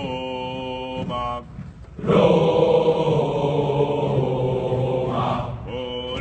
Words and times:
Roma. 0.00 1.44
Roma. 4.50 5.56
Oh, 5.68 6.16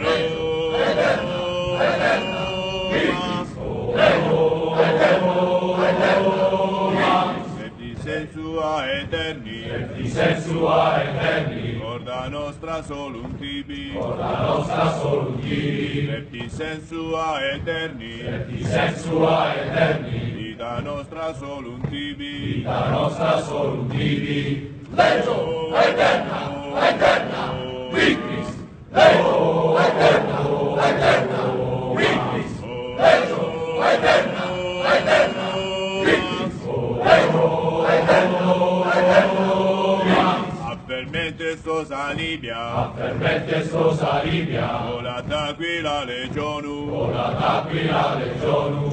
Roma. 6.23 7.36
Et 7.65 7.71
dissensua 7.78 8.71
eterni. 9.02 9.59
et 9.64 9.88
dissensua 10.02 10.77
eterni, 11.04 11.80
Corda 11.80 12.30
nostra 12.30 12.82
solum 12.84 13.30
tibi. 13.39 13.93
la 13.93 14.34
nostra 14.48 14.91
solum 15.02 15.39
tibi, 15.41 16.09
Et 16.09 16.25
dissensua 16.32 17.27
eterni. 17.54 18.14
et 18.21 18.48
dissensua 18.52 19.38
eterni, 19.55 20.08
nostra 21.11 21.33
solum 21.33 21.81
tibi. 21.89 22.61
la 22.63 22.89
nostra 22.89 23.41
solum 23.41 23.89
tibi, 23.89 24.69
legio 24.95 25.73
eterna, 25.75 26.39
eterna, 26.89 27.54
victis, 27.91 28.49
legio 28.91 29.77
eterna, 29.79 30.39
eterna, 30.87 31.41
victis, 31.95 32.61
legio 32.97 33.83
eterna, 33.91 34.45
eterna, 34.94 35.47
victis, 36.05 36.55
legio 37.02 37.88
eterna, 37.88 38.45
eterna, 38.94 39.47
victis, 39.66 40.61
Affermente 40.69 41.57
sos 41.63 41.89
alibia. 41.91 42.91
permette 42.95 43.67
sos 43.67 44.02
alivia, 44.02 44.67
Vola 44.91 45.23
aquila 45.27 46.03
legionu. 46.03 46.94
ora 46.94 47.33
t'aquila 47.39 48.16
legionu, 48.19 48.89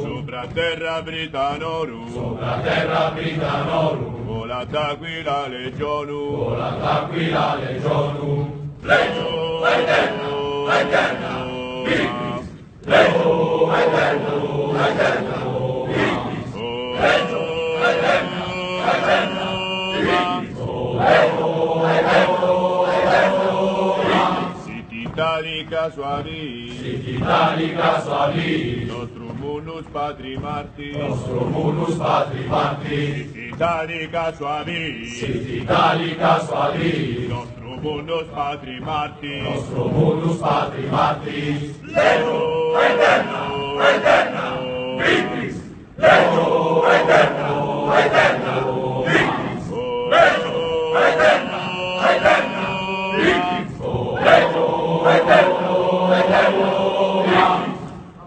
Sopra 0.46 0.62
terra 0.62 1.02
Britanorum. 1.02 2.12
sopra 2.15 2.60
terra 2.62 3.10
Britanorum, 3.15 4.26
Vola 4.26 4.59
aquila 4.62 5.48
legionu. 5.48 6.20
ora 6.46 6.70
t'aquila 6.80 7.57
legionu, 7.60 8.30
legio 8.82 9.66
eterna, 9.66 10.30
eterna, 10.80 11.32
victis, 11.87 12.46
legio 12.87 13.73
eterna, 13.80 14.35
eterna, 14.87 15.38
victis, 15.90 16.52
legio 17.02 17.45
eterna, 17.90 18.45
eterna, 18.95 19.48
victis, 20.07 20.59
legio 21.09 21.35
Siddharika 25.16 25.90
Swami, 25.95 26.68
Siddharika 26.76 28.02
Swami, 28.04 28.84
Nostrum 28.84 29.42
unus 29.42 29.86
patri 29.90 30.36
martis, 30.36 30.95
Nostrum 30.95 31.56
unus 31.56 31.96
patri 31.96 32.45
martis, 32.45 33.32
Siddharika 33.32 34.36
Swami, 34.36 35.06
Siddharika 35.08 36.46
Swami, 36.46 37.28
Nostrum 37.28 37.86
unus 37.86 38.28
patri 38.28 38.78
Marti, 38.80 39.40
Nostrum 39.40 39.96
unus 39.96 40.38
patri 40.38 40.84
Marti. 40.90 41.74
Lego 41.82 42.76
eterna, 42.76 43.40
eterna, 43.88 44.45
Vitris, 45.01 45.56
Lego 45.96 46.84
eterna. 46.84 47.35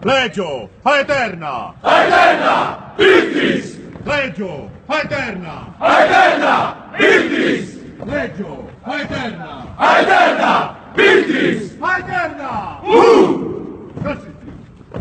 Legio 0.10 0.70
eterna. 0.84 1.76
eterna, 1.84 2.96
victis, 2.98 3.78
Legio 4.04 4.72
eterna. 4.90 5.56
eterna, 5.80 6.90
victis, 6.98 7.76
Legio 8.12 8.54
eterna. 8.88 9.52
eterna, 9.78 10.54
victis, 10.96 11.74
Eterna. 11.74 12.82
uh! 12.82 12.98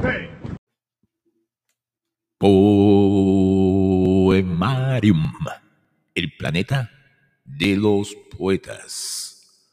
Hey. 0.02 0.28
Poemarium, 4.38 5.32
el 6.14 6.36
planeta 6.36 6.90
de 7.46 7.76
los 7.76 8.14
poetas. 8.36 9.72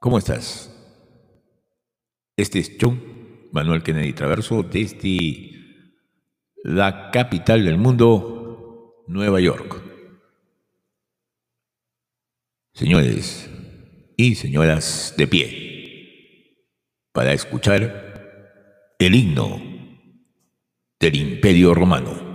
¿Cómo 0.00 0.16
estás? 0.16 0.70
Este 2.36 2.58
es 2.60 2.72
John 2.80 3.09
Manuel 3.52 3.82
Kennedy 3.82 4.12
Traverso 4.12 4.62
desde 4.62 5.50
la 6.62 7.10
capital 7.10 7.64
del 7.64 7.78
mundo, 7.78 9.04
Nueva 9.06 9.40
York. 9.40 9.82
Señores 12.72 13.50
y 14.16 14.34
señoras 14.34 15.14
de 15.16 15.26
pie, 15.26 16.66
para 17.12 17.32
escuchar 17.32 18.94
el 18.98 19.14
himno 19.14 19.60
del 21.00 21.16
Imperio 21.16 21.74
Romano. 21.74 22.29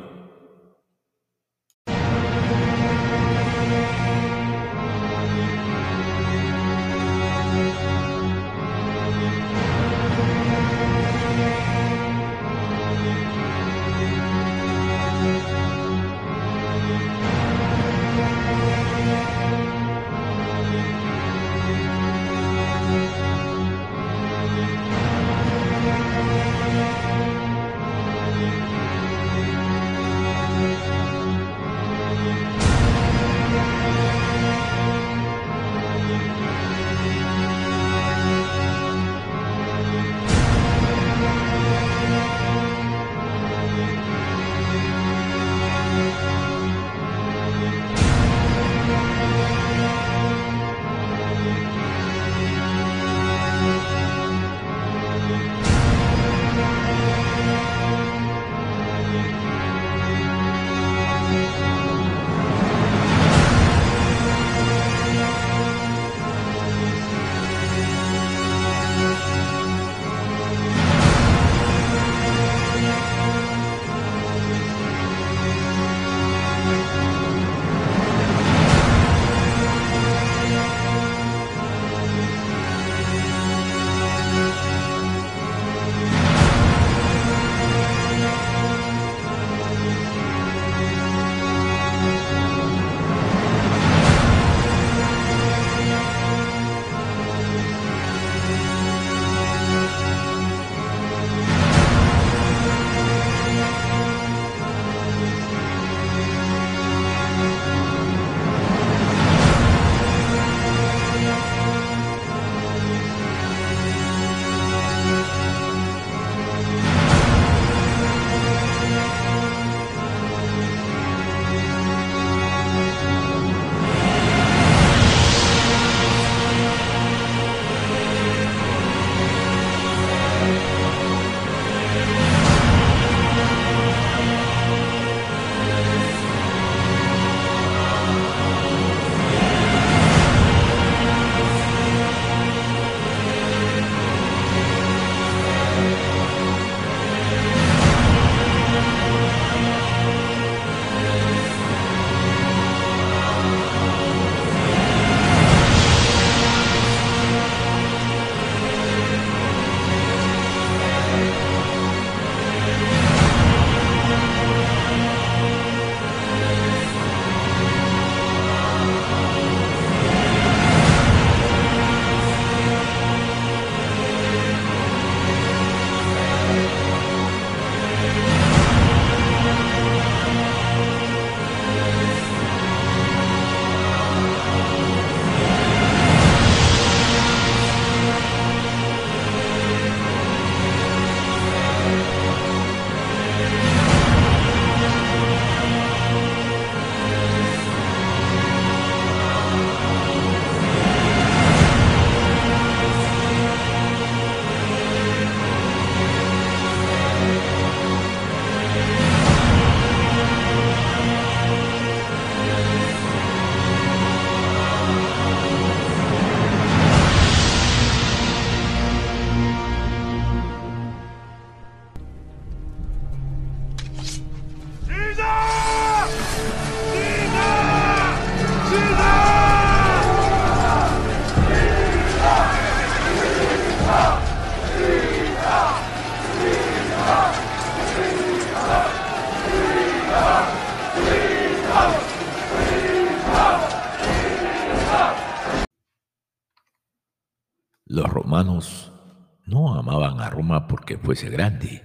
Grande. 251.24 251.82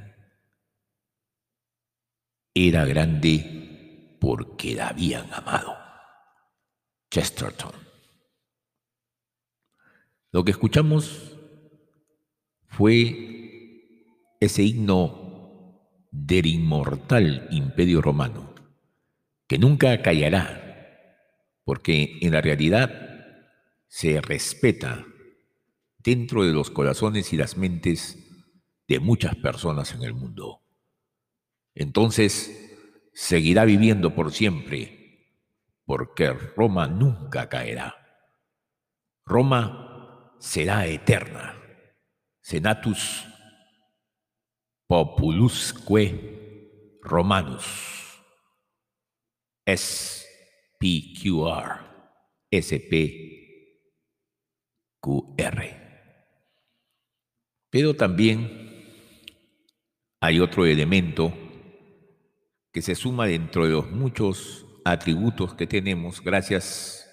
Era 2.54 2.84
grande 2.84 4.16
porque 4.20 4.74
la 4.74 4.88
habían 4.88 5.32
amado. 5.32 5.76
Chesterton. 7.10 7.72
Lo 10.32 10.44
que 10.44 10.52
escuchamos 10.52 11.36
fue 12.68 14.36
ese 14.40 14.62
himno 14.62 15.20
del 16.10 16.46
inmortal 16.46 17.48
imperio 17.50 18.00
romano, 18.00 18.54
que 19.46 19.58
nunca 19.58 20.02
callará, 20.02 21.16
porque 21.64 22.18
en 22.20 22.32
la 22.32 22.40
realidad 22.40 22.90
se 23.88 24.20
respeta 24.20 25.04
dentro 25.98 26.44
de 26.44 26.52
los 26.52 26.70
corazones 26.70 27.32
y 27.32 27.36
las 27.36 27.56
mentes 27.56 28.29
de 28.90 28.98
muchas 28.98 29.36
personas 29.36 29.94
en 29.94 30.02
el 30.02 30.14
mundo. 30.14 30.62
Entonces, 31.76 32.74
seguirá 33.14 33.64
viviendo 33.64 34.16
por 34.16 34.32
siempre, 34.32 35.36
porque 35.84 36.32
Roma 36.32 36.88
nunca 36.88 37.48
caerá. 37.48 37.94
Roma 39.24 40.34
será 40.40 40.88
eterna. 40.88 41.54
Senatus 42.40 43.28
populusque 44.88 46.98
Romanus. 47.00 48.24
SPQR. 49.66 50.98
SPQR. 52.50 53.60
Pero 57.70 57.94
también 57.94 58.69
hay 60.20 60.38
otro 60.38 60.66
elemento 60.66 61.32
que 62.72 62.82
se 62.82 62.94
suma 62.94 63.26
dentro 63.26 63.64
de 63.64 63.72
los 63.72 63.90
muchos 63.90 64.66
atributos 64.84 65.54
que 65.54 65.66
tenemos 65.66 66.20
gracias 66.20 67.08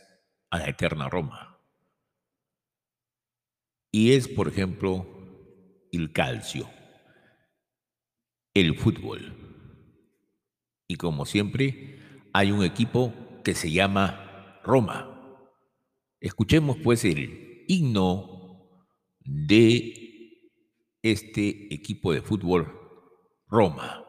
a 0.49 0.59
la 0.59 0.69
eterna 0.69 1.09
Roma. 1.09 1.57
Y 3.91 4.11
es, 4.11 4.27
por 4.27 4.49
ejemplo, 4.49 5.07
el 5.91 6.11
calcio, 6.11 6.69
el 8.53 8.77
fútbol. 8.77 9.33
Y 10.87 10.95
como 10.95 11.25
siempre, 11.25 12.27
hay 12.33 12.51
un 12.51 12.63
equipo 12.63 13.13
que 13.43 13.55
se 13.55 13.71
llama 13.71 14.59
Roma. 14.63 15.39
Escuchemos 16.19 16.77
pues 16.83 17.05
el 17.05 17.63
himno 17.69 18.83
de 19.21 19.93
este 21.01 21.73
equipo 21.73 22.11
de 22.11 22.21
fútbol 22.21 22.86
Roma. 23.49 24.03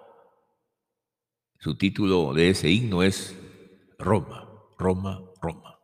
Su 1.61 1.77
título 1.77 2.35
de 2.35 2.51
ese 2.51 2.71
himno 2.71 3.05
es 3.05 3.39
Roma, 3.97 4.49
Roma, 4.77 5.23
Roma. 5.41 5.78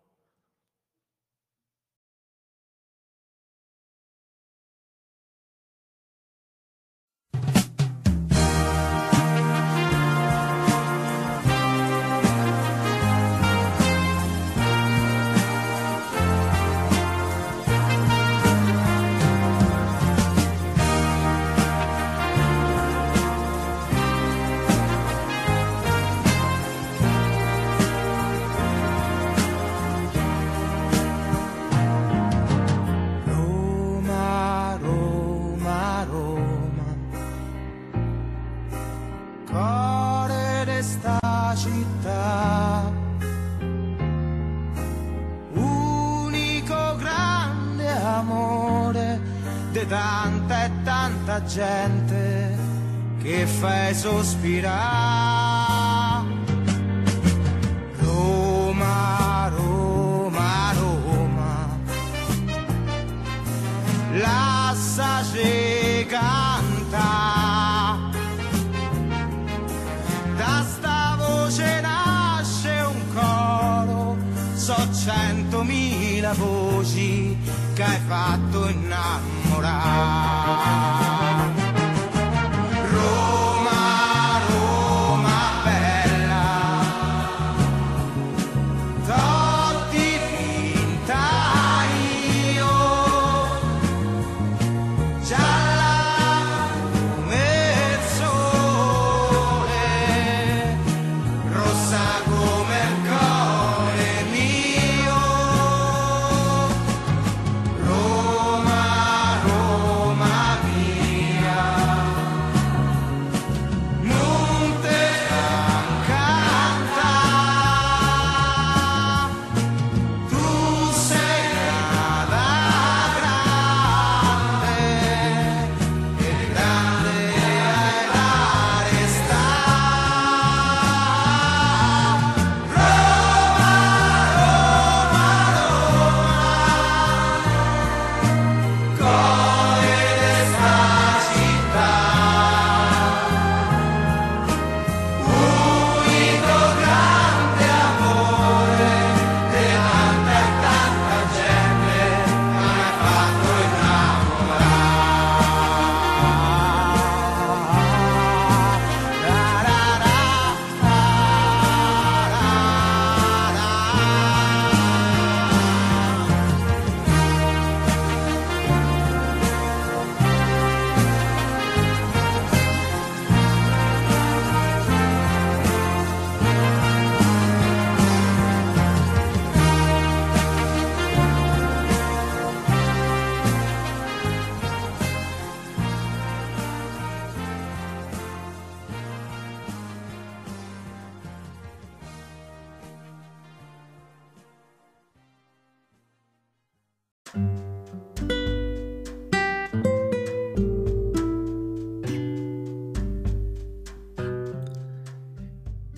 respirar 54.18 54.93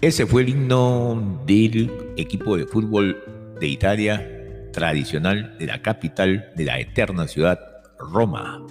Ese 0.06 0.24
fue 0.24 0.42
el 0.42 0.50
himno 0.50 1.42
del 1.48 1.90
equipo 2.16 2.56
de 2.56 2.64
fútbol 2.64 3.24
de 3.58 3.66
Italia 3.66 4.70
tradicional 4.72 5.58
de 5.58 5.66
la 5.66 5.82
capital 5.82 6.52
de 6.54 6.64
la 6.64 6.78
eterna 6.78 7.26
ciudad, 7.26 7.58
Roma, 7.98 8.64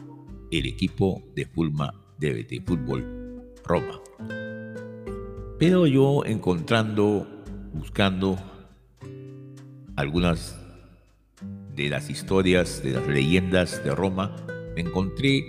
el 0.49 0.65
equipo 0.65 1.21
de, 1.35 1.45
Fulma, 1.45 1.93
de, 2.17 2.45
de 2.45 2.61
fútbol 2.61 3.51
Roma. 3.65 3.99
Pero 5.59 5.85
yo 5.87 6.23
encontrando, 6.25 7.27
buscando 7.73 8.37
algunas 9.97 10.57
de 11.75 11.89
las 11.89 12.09
historias, 12.09 12.81
de 12.81 12.91
las 12.91 13.05
leyendas 13.09 13.83
de 13.83 13.93
Roma, 13.93 14.37
me 14.73 14.83
encontré 14.83 15.43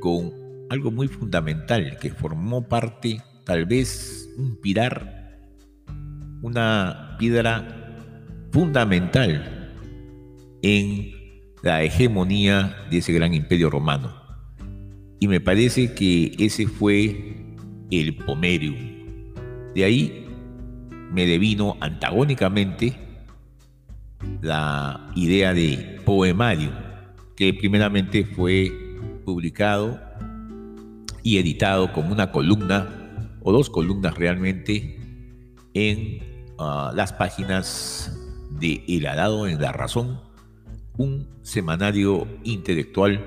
con 0.00 0.32
algo 0.70 0.90
muy 0.90 1.08
fundamental 1.08 1.98
que 2.00 2.10
formó 2.10 2.66
parte, 2.66 3.22
tal 3.44 3.66
vez 3.66 4.30
un 4.38 4.56
pilar, 4.56 5.15
una 6.42 7.16
piedra 7.18 7.96
fundamental 8.52 9.74
en 10.62 11.12
la 11.62 11.82
hegemonía 11.82 12.76
de 12.90 12.98
ese 12.98 13.12
gran 13.12 13.34
imperio 13.34 13.70
romano. 13.70 14.14
Y 15.18 15.28
me 15.28 15.40
parece 15.40 15.94
que 15.94 16.34
ese 16.38 16.66
fue 16.66 17.36
el 17.90 18.16
Pomerium. 18.16 18.76
De 19.74 19.84
ahí 19.84 20.26
me 21.12 21.26
devino 21.26 21.76
antagónicamente 21.80 22.96
la 24.42 25.10
idea 25.14 25.54
de 25.54 26.00
poemario, 26.04 26.70
que 27.36 27.52
primeramente 27.54 28.24
fue 28.24 28.72
publicado 29.24 30.00
y 31.22 31.38
editado 31.38 31.92
como 31.92 32.12
una 32.12 32.30
columna 32.30 33.32
o 33.42 33.52
dos 33.52 33.70
columnas 33.70 34.16
realmente 34.16 35.05
en 35.76 36.54
ah, 36.58 36.90
las 36.94 37.12
páginas 37.12 38.18
de 38.50 38.82
El 38.88 39.06
Arado 39.06 39.46
en 39.46 39.60
la 39.60 39.72
Razón 39.72 40.20
un 40.96 41.28
semanario 41.42 42.26
intelectual 42.44 43.22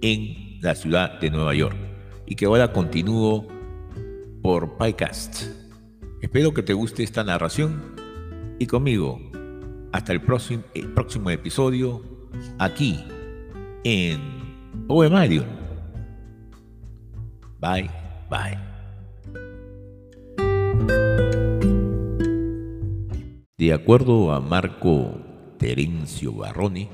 en 0.00 0.60
la 0.60 0.76
ciudad 0.76 1.18
de 1.18 1.30
Nueva 1.30 1.52
York 1.54 1.76
y 2.26 2.36
que 2.36 2.46
ahora 2.46 2.72
continúo 2.72 3.48
por 4.42 4.76
podcast. 4.76 5.42
Espero 6.22 6.54
que 6.54 6.62
te 6.62 6.72
guste 6.72 7.02
esta 7.02 7.24
narración 7.24 7.96
y 8.60 8.66
conmigo 8.66 9.18
hasta 9.92 10.12
el 10.12 10.20
próximo, 10.22 10.62
el 10.74 10.92
próximo 10.92 11.30
episodio 11.30 12.02
aquí 12.58 13.04
en 13.82 14.20
Poemario. 14.86 15.44
Bye, 17.60 17.90
bye. 18.30 18.69
De 23.60 23.72
acuerdo 23.74 24.32
a 24.32 24.40
Marco 24.40 25.20
Terencio 25.58 26.32
Barroni, 26.32 26.88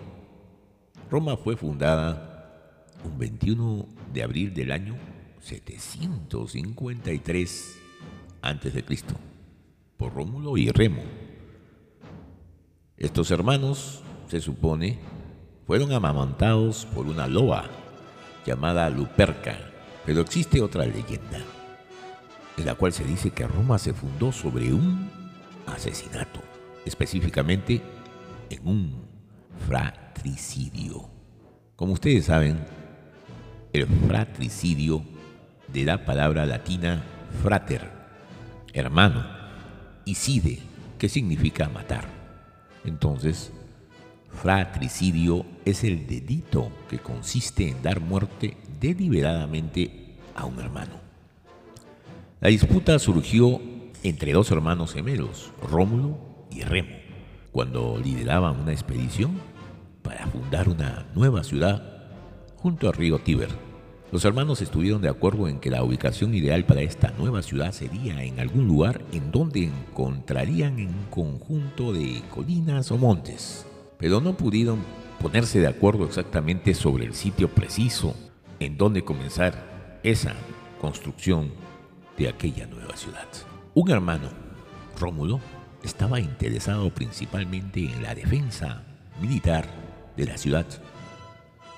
Roma 1.08 1.37
fue 1.37 1.56
fundada 1.56 2.96
un 3.04 3.16
21 3.16 3.87
de 4.12 4.25
abril 4.25 4.52
del 4.52 4.73
año 4.73 4.96
753 5.42 7.78
a.C. 8.42 8.85
por 9.96 10.12
Rómulo 10.12 10.56
y 10.56 10.73
Remo. 10.73 11.04
Estos 12.96 13.30
hermanos, 13.30 14.02
se 14.26 14.40
supone, 14.40 14.99
fueron 15.68 15.92
amamantados 15.92 16.85
por 16.96 17.06
una 17.06 17.28
loba 17.28 17.66
llamada 18.44 18.90
Luperca, 18.90 19.56
pero 20.04 20.20
existe 20.20 20.61
otra 20.61 20.85
leyenda 20.85 21.38
en 22.56 22.66
la 22.66 22.75
cual 22.75 22.92
se 22.92 23.04
dice 23.04 23.30
que 23.30 23.46
Roma 23.46 23.78
se 23.78 23.94
fundó 23.94 24.32
sobre 24.32 24.73
un 24.73 25.08
asesinato, 25.66 26.40
específicamente 26.86 27.82
en 28.48 28.66
un 28.66 29.04
fratricidio. 29.68 31.10
Como 31.74 31.92
ustedes 31.92 32.24
saben, 32.24 32.64
el 33.72 33.86
fratricidio 33.86 35.02
de 35.68 35.84
la 35.84 36.04
palabra 36.06 36.46
latina 36.46 37.02
frater, 37.42 37.90
hermano, 38.72 39.26
y 40.04 40.14
side, 40.14 40.60
que 40.98 41.08
significa 41.08 41.68
matar. 41.68 42.08
Entonces, 42.84 43.52
fratricidio 44.30 45.44
es 45.64 45.84
el 45.84 46.06
delito 46.06 46.70
que 46.88 46.98
consiste 46.98 47.68
en 47.68 47.82
dar 47.82 48.00
muerte 48.00 48.56
deliberadamente 48.80 50.14
a 50.34 50.44
un 50.44 50.60
hermano. 50.60 51.00
La 52.40 52.48
disputa 52.48 52.98
surgió 52.98 53.60
entre 54.02 54.32
dos 54.32 54.50
hermanos 54.50 54.94
gemelos, 54.94 55.50
Rómulo 55.60 56.25
y 56.50 56.62
Remo 56.62 56.96
cuando 57.56 57.98
lideraban 57.98 58.60
una 58.60 58.72
expedición 58.72 59.40
para 60.02 60.26
fundar 60.26 60.68
una 60.68 61.06
nueva 61.14 61.42
ciudad 61.42 61.82
junto 62.56 62.86
al 62.86 62.92
río 62.92 63.18
Tíber. 63.18 63.48
Los 64.12 64.24
hermanos 64.24 64.60
estuvieron 64.60 65.00
de 65.00 65.08
acuerdo 65.08 65.48
en 65.48 65.58
que 65.58 65.70
la 65.70 65.82
ubicación 65.82 66.34
ideal 66.34 66.64
para 66.64 66.82
esta 66.82 67.12
nueva 67.18 67.42
ciudad 67.42 67.72
sería 67.72 68.22
en 68.22 68.40
algún 68.40 68.66
lugar 68.66 69.00
en 69.12 69.32
donde 69.32 69.64
encontrarían 69.64 70.74
un 70.76 71.06
conjunto 71.10 71.94
de 71.94 72.22
colinas 72.30 72.90
o 72.90 72.98
montes, 72.98 73.66
pero 73.98 74.20
no 74.20 74.36
pudieron 74.36 74.80
ponerse 75.20 75.58
de 75.58 75.66
acuerdo 75.66 76.04
exactamente 76.04 76.74
sobre 76.74 77.06
el 77.06 77.14
sitio 77.14 77.48
preciso 77.48 78.14
en 78.60 78.76
donde 78.76 79.02
comenzar 79.02 79.98
esa 80.02 80.34
construcción 80.78 81.52
de 82.18 82.28
aquella 82.28 82.66
nueva 82.66 82.96
ciudad. 82.96 83.26
Un 83.74 83.90
hermano, 83.90 84.28
Rómulo, 85.00 85.40
estaba 85.86 86.20
interesado 86.20 86.90
principalmente 86.90 87.80
en 87.80 88.02
la 88.02 88.14
defensa 88.14 88.82
militar 89.20 89.66
de 90.16 90.26
la 90.26 90.36
ciudad 90.36 90.66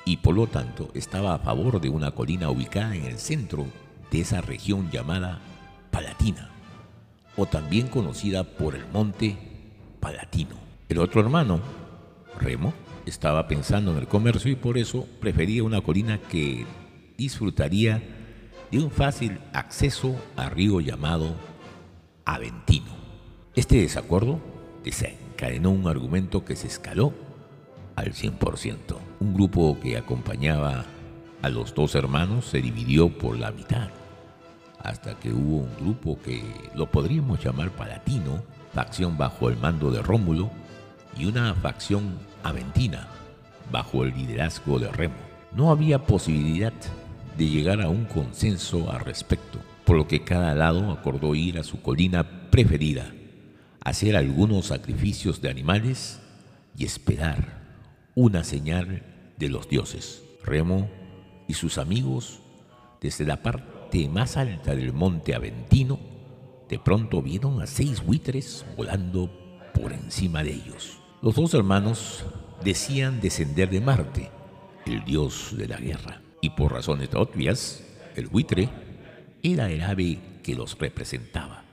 y 0.05 0.17
por 0.17 0.35
lo 0.35 0.47
tanto 0.47 0.91
estaba 0.95 1.35
a 1.35 1.39
favor 1.39 1.81
de 1.81 1.91
una 1.91 2.13
colina 2.13 2.49
ubicada 2.49 2.97
en 2.97 3.05
el 3.05 3.19
centro 3.19 3.67
de 4.11 4.23
esa 4.23 4.41
región 4.41 4.91
llamada 4.91 5.41
Palatina, 5.91 6.49
o 7.37 7.45
también 7.45 7.89
conocida 7.89 8.45
por 8.45 8.75
el 8.75 8.87
monte 8.89 9.37
Palatino. 10.01 10.57
El 10.89 10.99
otro 10.99 11.21
hermano, 11.21 11.61
Remo, 12.41 12.73
estaba 13.05 13.47
pensando 13.47 13.93
en 13.93 13.99
el 13.99 14.09
comercio 14.09 14.51
y 14.51 14.57
por 14.57 14.79
eso 14.79 15.07
prefería 15.21 15.63
una 15.63 15.83
colina 15.83 16.19
que 16.19 16.65
disfrutaría 17.19 18.03
de 18.71 18.79
un 18.79 18.91
fácil 18.91 19.39
acceso 19.53 20.17
a 20.37 20.49
río 20.49 20.81
llamado 20.81 21.35
Aventino. 22.25 22.98
Este 23.59 23.79
desacuerdo 23.79 24.39
desencadenó 24.85 25.71
un 25.71 25.89
argumento 25.89 26.45
que 26.45 26.55
se 26.55 26.69
escaló 26.69 27.13
al 27.97 28.13
100%. 28.13 28.79
Un 29.19 29.35
grupo 29.35 29.77
que 29.83 29.97
acompañaba 29.97 30.85
a 31.43 31.49
los 31.49 31.75
dos 31.75 31.97
hermanos 31.97 32.45
se 32.45 32.63
dividió 32.63 33.09
por 33.19 33.37
la 33.37 33.51
mitad, 33.51 33.89
hasta 34.79 35.19
que 35.19 35.33
hubo 35.33 35.57
un 35.57 35.75
grupo 35.81 36.21
que 36.23 36.41
lo 36.77 36.89
podríamos 36.89 37.43
llamar 37.43 37.73
palatino, 37.73 38.45
facción 38.73 39.19
bajo 39.19 39.49
el 39.49 39.57
mando 39.57 39.91
de 39.91 40.03
Rómulo, 40.03 40.51
y 41.19 41.25
una 41.25 41.53
facción 41.57 42.17
aventina, 42.45 43.09
bajo 43.73 44.05
el 44.05 44.15
liderazgo 44.15 44.79
de 44.79 44.87
Remo. 44.93 45.17
No 45.51 45.73
había 45.73 46.07
posibilidad 46.07 46.75
de 47.37 47.49
llegar 47.49 47.83
a 47.83 47.89
un 47.89 48.05
consenso 48.05 48.93
al 48.93 49.01
respecto, 49.01 49.59
por 49.85 49.97
lo 49.97 50.07
que 50.07 50.23
cada 50.23 50.55
lado 50.55 50.93
acordó 50.93 51.35
ir 51.35 51.59
a 51.59 51.65
su 51.65 51.83
colina 51.83 52.23
preferida 52.53 53.15
hacer 53.81 54.17
algunos 54.17 54.67
sacrificios 54.67 55.41
de 55.41 55.51
animales 55.51 56.21
y 56.77 56.85
esperar 56.85 57.59
una 58.15 58.45
señal 58.45 59.03
de 59.37 59.49
los 59.49 59.69
dioses. 59.69 60.23
Remo 60.45 60.89
y 61.47 61.55
sus 61.55 61.79
amigos, 61.79 62.41
desde 63.01 63.25
la 63.25 63.43
parte 63.43 64.09
más 64.09 64.37
alta 64.37 64.75
del 64.75 64.93
monte 64.93 65.35
Aventino, 65.35 65.99
de 66.69 66.79
pronto 66.79 67.23
vieron 67.23 67.63
a 67.63 67.67
seis 67.67 68.05
buitres 68.05 68.65
volando 68.77 69.31
por 69.73 69.93
encima 69.93 70.43
de 70.43 70.53
ellos. 70.53 70.99
Los 71.23 71.35
dos 71.35 71.55
hermanos 71.55 72.25
decían 72.63 73.21
descender 73.21 73.71
de 73.71 73.81
Marte, 73.81 74.31
el 74.87 75.05
dios 75.05 75.55
de 75.57 75.69
la 75.69 75.79
guerra, 75.79 76.21
y 76.41 76.51
por 76.51 76.73
razones 76.73 77.11
obvias, 77.15 77.85
el 78.17 78.27
buitre 78.27 78.69
era 79.43 79.71
el 79.71 79.83
ave 79.83 80.19
que 80.43 80.55
los 80.55 80.79
representaba. 80.79 81.68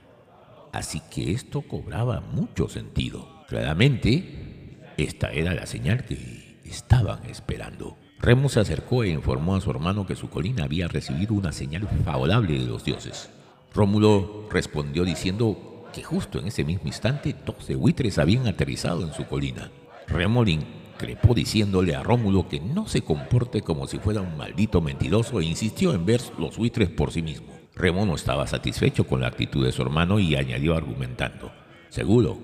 Así 0.76 1.00
que 1.10 1.32
esto 1.32 1.62
cobraba 1.62 2.20
mucho 2.20 2.68
sentido. 2.68 3.26
Claramente, 3.48 4.92
esta 4.98 5.32
era 5.32 5.54
la 5.54 5.64
señal 5.64 6.04
que 6.04 6.60
estaban 6.64 7.24
esperando. 7.30 7.96
Remo 8.18 8.50
se 8.50 8.60
acercó 8.60 9.02
e 9.02 9.08
informó 9.08 9.56
a 9.56 9.62
su 9.62 9.70
hermano 9.70 10.06
que 10.06 10.16
su 10.16 10.28
colina 10.28 10.64
había 10.64 10.86
recibido 10.86 11.32
una 11.32 11.52
señal 11.52 11.88
favorable 12.04 12.58
de 12.58 12.66
los 12.66 12.84
dioses. 12.84 13.30
Rómulo 13.72 14.48
respondió 14.50 15.06
diciendo 15.06 15.86
que 15.94 16.02
justo 16.02 16.38
en 16.40 16.48
ese 16.48 16.62
mismo 16.62 16.88
instante 16.88 17.34
doce 17.46 17.74
buitres 17.74 18.18
habían 18.18 18.46
aterrizado 18.46 19.02
en 19.02 19.14
su 19.14 19.24
colina. 19.24 19.70
Remo 20.06 20.44
le 20.44 20.50
increpó 20.52 21.32
diciéndole 21.32 21.94
a 21.94 22.02
Rómulo 22.02 22.50
que 22.50 22.60
no 22.60 22.86
se 22.86 23.00
comporte 23.00 23.62
como 23.62 23.86
si 23.86 23.98
fuera 23.98 24.20
un 24.20 24.36
maldito 24.36 24.82
mentiroso 24.82 25.40
e 25.40 25.46
insistió 25.46 25.94
en 25.94 26.04
ver 26.04 26.20
los 26.38 26.58
buitres 26.58 26.90
por 26.90 27.12
sí 27.12 27.22
mismo. 27.22 27.55
Remo 27.76 28.06
no 28.06 28.14
estaba 28.14 28.46
satisfecho 28.46 29.06
con 29.06 29.20
la 29.20 29.28
actitud 29.28 29.62
de 29.62 29.70
su 29.70 29.82
hermano 29.82 30.18
y 30.18 30.34
añadió 30.34 30.74
argumentando, 30.74 31.52
seguro, 31.90 32.38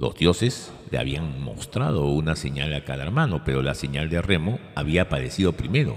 los 0.00 0.14
dioses 0.14 0.72
le 0.90 0.96
habían 0.96 1.42
mostrado 1.42 2.06
una 2.06 2.36
señal 2.36 2.72
a 2.72 2.84
cada 2.84 3.02
hermano, 3.02 3.42
pero 3.44 3.60
la 3.60 3.74
señal 3.74 4.08
de 4.08 4.22
Remo 4.22 4.58
había 4.74 5.02
aparecido 5.02 5.52
primero, 5.52 5.94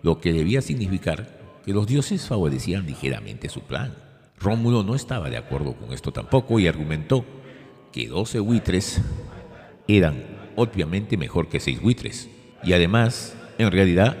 lo 0.00 0.18
que 0.18 0.32
debía 0.32 0.62
significar 0.62 1.60
que 1.66 1.74
los 1.74 1.86
dioses 1.86 2.26
favorecían 2.26 2.86
ligeramente 2.86 3.50
su 3.50 3.60
plan. 3.60 3.94
Rómulo 4.38 4.82
no 4.82 4.94
estaba 4.94 5.28
de 5.28 5.36
acuerdo 5.36 5.74
con 5.74 5.92
esto 5.92 6.10
tampoco 6.10 6.58
y 6.58 6.66
argumentó 6.66 7.26
que 7.92 8.08
12 8.08 8.40
buitres 8.40 9.02
eran 9.86 10.24
obviamente 10.56 11.18
mejor 11.18 11.50
que 11.50 11.60
6 11.60 11.82
buitres 11.82 12.30
y 12.64 12.72
además, 12.72 13.36
en 13.58 13.70
realidad, 13.70 14.16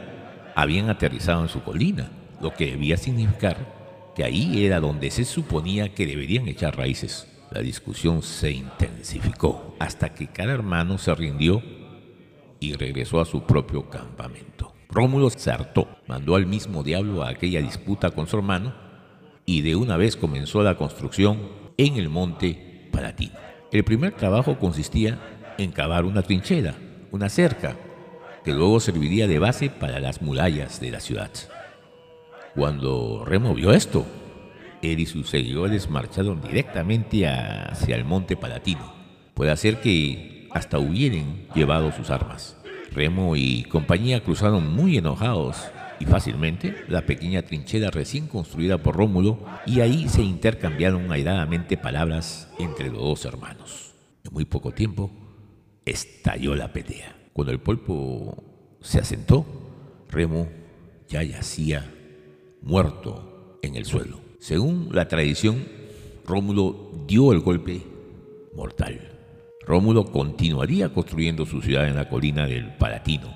habían 0.54 0.90
aterrizado 0.90 1.40
en 1.42 1.48
su 1.48 1.62
colina, 1.62 2.10
lo 2.42 2.52
que 2.52 2.66
debía 2.66 2.98
significar 2.98 3.81
que 4.14 4.24
ahí 4.24 4.64
era 4.64 4.80
donde 4.80 5.10
se 5.10 5.24
suponía 5.24 5.94
que 5.94 6.06
deberían 6.06 6.48
echar 6.48 6.76
raíces. 6.76 7.28
La 7.50 7.60
discusión 7.60 8.22
se 8.22 8.50
intensificó 8.50 9.74
hasta 9.78 10.14
que 10.14 10.28
cada 10.28 10.52
hermano 10.52 10.98
se 10.98 11.14
rindió 11.14 11.62
y 12.60 12.74
regresó 12.74 13.20
a 13.20 13.24
su 13.24 13.42
propio 13.44 13.90
campamento. 13.90 14.72
Rómulo 14.88 15.30
se 15.30 15.50
hartó, 15.50 15.88
mandó 16.06 16.36
al 16.36 16.46
mismo 16.46 16.82
diablo 16.82 17.22
a 17.22 17.30
aquella 17.30 17.60
disputa 17.60 18.10
con 18.10 18.26
su 18.26 18.36
hermano 18.36 18.74
y 19.46 19.62
de 19.62 19.74
una 19.74 19.96
vez 19.96 20.16
comenzó 20.16 20.62
la 20.62 20.76
construcción 20.76 21.40
en 21.76 21.96
el 21.96 22.08
monte 22.08 22.88
Palatino. 22.92 23.34
El 23.72 23.84
primer 23.84 24.12
trabajo 24.12 24.58
consistía 24.58 25.18
en 25.58 25.72
cavar 25.72 26.04
una 26.04 26.22
trinchera, 26.22 26.74
una 27.10 27.28
cerca, 27.28 27.76
que 28.44 28.52
luego 28.52 28.80
serviría 28.80 29.26
de 29.26 29.38
base 29.38 29.70
para 29.70 30.00
las 30.00 30.20
murallas 30.20 30.80
de 30.80 30.90
la 30.90 31.00
ciudad. 31.00 31.30
Cuando 32.54 33.24
removió 33.24 33.72
esto, 33.72 34.04
él 34.82 35.00
y 35.00 35.06
sus 35.06 35.30
seguidores 35.30 35.88
marcharon 35.88 36.42
directamente 36.42 37.26
hacia 37.26 37.96
el 37.96 38.04
monte 38.04 38.36
Palatino. 38.36 38.92
Puede 39.32 39.56
ser 39.56 39.80
que 39.80 40.48
hasta 40.50 40.78
hubieran 40.78 41.46
llevado 41.54 41.92
sus 41.92 42.10
armas. 42.10 42.58
Remo 42.92 43.36
y 43.36 43.62
compañía 43.62 44.22
cruzaron 44.22 44.70
muy 44.70 44.98
enojados 44.98 45.70
y 45.98 46.04
fácilmente 46.04 46.76
la 46.88 47.06
pequeña 47.06 47.40
trinchera 47.40 47.90
recién 47.90 48.26
construida 48.26 48.76
por 48.76 48.96
Rómulo 48.96 49.38
y 49.64 49.80
ahí 49.80 50.08
se 50.10 50.22
intercambiaron 50.22 51.10
airadamente 51.10 51.78
palabras 51.78 52.50
entre 52.58 52.90
los 52.90 53.00
dos 53.00 53.24
hermanos. 53.24 53.94
En 54.24 54.32
muy 54.34 54.44
poco 54.44 54.72
tiempo 54.72 55.10
estalló 55.86 56.54
la 56.54 56.70
pelea. 56.70 57.16
Cuando 57.32 57.50
el 57.50 57.60
polvo 57.60 58.76
se 58.82 58.98
asentó, 58.98 59.46
Remo 60.10 60.48
ya 61.08 61.22
yacía 61.22 61.90
muerto 62.62 63.58
en 63.62 63.76
el 63.76 63.84
suelo. 63.84 64.20
Según 64.38 64.88
la 64.92 65.08
tradición, 65.08 65.64
Rómulo 66.26 66.90
dio 67.06 67.32
el 67.32 67.40
golpe 67.40 67.82
mortal. 68.54 69.12
Rómulo 69.66 70.10
continuaría 70.10 70.92
construyendo 70.92 71.46
su 71.46 71.60
ciudad 71.62 71.86
en 71.86 71.96
la 71.96 72.08
colina 72.08 72.46
del 72.46 72.76
Palatino, 72.76 73.34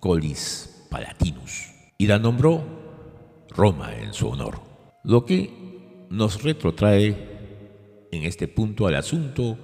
Colis 0.00 0.86
Palatinus, 0.90 1.68
y 1.96 2.06
la 2.06 2.18
nombró 2.18 2.62
Roma 3.50 3.94
en 3.96 4.12
su 4.12 4.28
honor. 4.28 4.60
Lo 5.04 5.24
que 5.24 6.06
nos 6.10 6.42
retrotrae 6.42 8.08
en 8.10 8.24
este 8.24 8.48
punto 8.48 8.86
al 8.86 8.96
asunto 8.96 9.56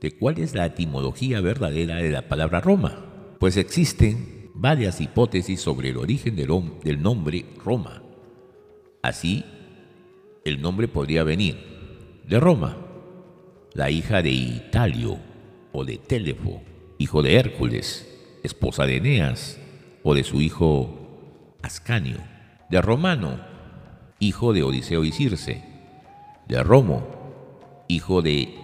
de 0.00 0.12
cuál 0.12 0.38
es 0.38 0.54
la 0.54 0.66
etimología 0.66 1.40
verdadera 1.40 1.96
de 1.96 2.10
la 2.10 2.28
palabra 2.28 2.60
Roma, 2.60 3.36
pues 3.40 3.56
existen 3.56 4.50
varias 4.54 5.00
hipótesis 5.00 5.60
sobre 5.60 5.90
el 5.90 5.96
origen 5.96 6.36
del, 6.36 6.50
del 6.84 7.02
nombre 7.02 7.46
Roma. 7.64 8.03
Así, 9.04 9.44
el 10.46 10.62
nombre 10.62 10.88
podría 10.88 11.24
venir 11.24 12.22
de 12.26 12.40
Roma, 12.40 12.78
la 13.74 13.90
hija 13.90 14.22
de 14.22 14.30
Italio 14.30 15.18
o 15.72 15.84
de 15.84 15.98
Telefo, 15.98 16.62
hijo 16.96 17.22
de 17.22 17.36
Hércules, 17.36 18.08
esposa 18.42 18.86
de 18.86 18.96
Eneas, 18.96 19.60
o 20.02 20.14
de 20.14 20.24
su 20.24 20.40
hijo 20.40 21.58
Ascanio, 21.60 22.16
de 22.70 22.80
Romano, 22.80 23.40
hijo 24.20 24.54
de 24.54 24.62
Odiseo 24.62 25.04
y 25.04 25.12
Circe, 25.12 25.62
de 26.48 26.62
Romo, 26.62 27.84
hijo 27.88 28.22
de 28.22 28.54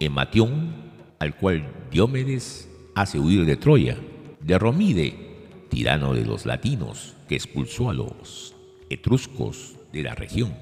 Ematión, 0.00 0.90
al 1.20 1.36
cual 1.36 1.72
Diomedes 1.92 2.68
hace 2.96 3.20
huir 3.20 3.44
de 3.44 3.54
Troya, 3.54 3.96
de 4.40 4.58
Romide, 4.58 5.66
tirano 5.70 6.14
de 6.14 6.24
los 6.24 6.46
latinos, 6.46 7.14
que 7.28 7.36
expulsó 7.36 7.90
a 7.90 7.94
los 7.94 8.56
etruscos 8.90 9.73
de 9.94 10.02
la 10.02 10.14
región, 10.14 10.52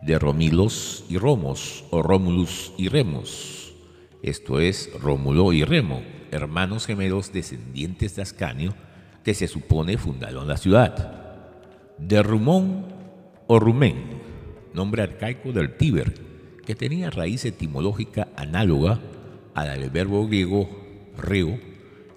de 0.00 0.18
Romilos 0.18 1.04
y 1.08 1.18
Romos, 1.18 1.84
o 1.90 2.02
Rómulus 2.02 2.72
y 2.78 2.88
Remos, 2.88 3.74
esto 4.22 4.60
es 4.60 4.90
Rómulo 5.00 5.52
y 5.52 5.64
Remo, 5.64 6.02
hermanos 6.30 6.86
gemelos 6.86 7.32
descendientes 7.32 8.16
de 8.16 8.22
Ascanio, 8.22 8.74
que 9.24 9.34
se 9.34 9.48
supone 9.48 9.98
fundaron 9.98 10.48
la 10.48 10.56
ciudad, 10.56 11.34
de 11.98 12.22
Rumón 12.22 12.86
o 13.48 13.58
Rumén, 13.58 14.22
nombre 14.72 15.02
arcaico 15.02 15.52
del 15.52 15.76
Tíber, 15.76 16.14
que 16.64 16.74
tenía 16.74 17.10
raíz 17.10 17.44
etimológica 17.44 18.28
análoga 18.36 19.00
a 19.54 19.64
la 19.64 19.76
del 19.76 19.90
verbo 19.90 20.26
griego 20.26 20.68
reo 21.18 21.58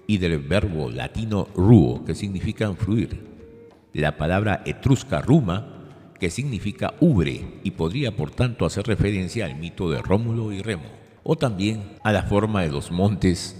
y 0.06 0.18
del 0.18 0.38
verbo 0.38 0.90
latino 0.90 1.48
ruo, 1.54 2.04
que 2.04 2.14
significa 2.14 2.72
fluir. 2.74 3.26
La 3.92 4.16
palabra 4.16 4.62
etrusca 4.64 5.20
ruma 5.20 5.77
que 6.18 6.30
significa 6.30 6.94
ubre 7.00 7.60
y 7.62 7.72
podría 7.72 8.16
por 8.16 8.30
tanto 8.30 8.66
hacer 8.66 8.86
referencia 8.86 9.44
al 9.44 9.56
mito 9.56 9.90
de 9.90 10.02
Rómulo 10.02 10.52
y 10.52 10.62
Remo, 10.62 10.88
o 11.22 11.36
también 11.36 11.96
a 12.02 12.12
la 12.12 12.24
forma 12.24 12.62
de 12.62 12.70
los 12.70 12.90
montes 12.90 13.56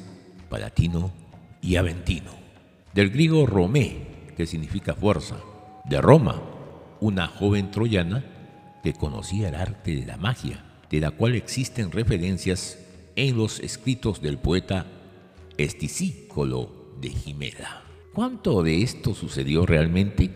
Palatino 0.49 1.12
y 1.61 1.77
Aventino. 1.77 2.33
Del 2.94 3.11
griego 3.11 3.47
Romé, 3.47 4.33
que 4.37 4.47
significa 4.47 4.94
fuerza. 4.94 5.37
De 5.85 6.01
Roma, 6.01 6.40
una 7.01 7.27
joven 7.27 7.71
troyana 7.71 8.25
que 8.83 8.92
conocía 8.92 9.49
el 9.49 9.55
arte 9.55 9.94
de 9.94 10.07
la 10.07 10.16
magia, 10.16 10.64
de 10.90 11.01
la 11.01 11.11
cual 11.11 11.35
existen 11.35 11.92
referencias 11.92 12.79
en 13.16 13.37
los 13.37 13.61
escritos 13.61 14.21
del 14.21 14.38
poeta 14.38 14.87
Esticícolo 15.57 16.94
de 17.01 17.11
Jimela. 17.11 17.83
¿Cuánto 18.14 18.62
de 18.62 18.83
esto 18.83 19.14
sucedió 19.14 19.66
realmente? 19.66 20.31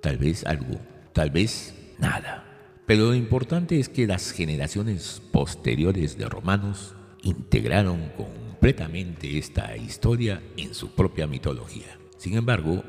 Tal 0.00 0.18
vez 0.18 0.44
algo 0.44 0.78
tal 1.14 1.30
vez 1.30 1.74
nada. 1.98 2.44
Pero 2.86 3.06
lo 3.06 3.14
importante 3.14 3.80
es 3.80 3.88
que 3.88 4.06
las 4.06 4.32
generaciones 4.32 5.22
posteriores 5.32 6.18
de 6.18 6.28
romanos 6.28 6.94
integraron 7.22 8.10
completamente 8.14 9.38
esta 9.38 9.74
historia 9.78 10.42
en 10.58 10.74
su 10.74 10.90
propia 10.90 11.26
mitología. 11.26 11.98
Sin 12.18 12.36
embargo, 12.36 12.84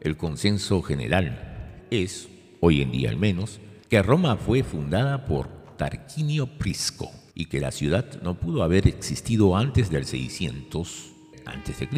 el 0.00 0.16
consenso 0.16 0.82
general 0.82 1.84
es, 1.90 2.28
hoy 2.60 2.82
en 2.82 2.90
día 2.90 3.10
al 3.10 3.16
menos, 3.16 3.60
que 3.88 4.02
Roma 4.02 4.36
fue 4.36 4.64
fundada 4.64 5.24
por 5.24 5.48
Tarquinio 5.76 6.58
Prisco 6.58 7.12
y 7.34 7.46
que 7.46 7.60
la 7.60 7.70
ciudad 7.70 8.20
no 8.22 8.34
pudo 8.40 8.64
haber 8.64 8.88
existido 8.88 9.56
antes 9.56 9.90
del 9.90 10.04
600 10.04 11.12
a.C. 11.46 11.88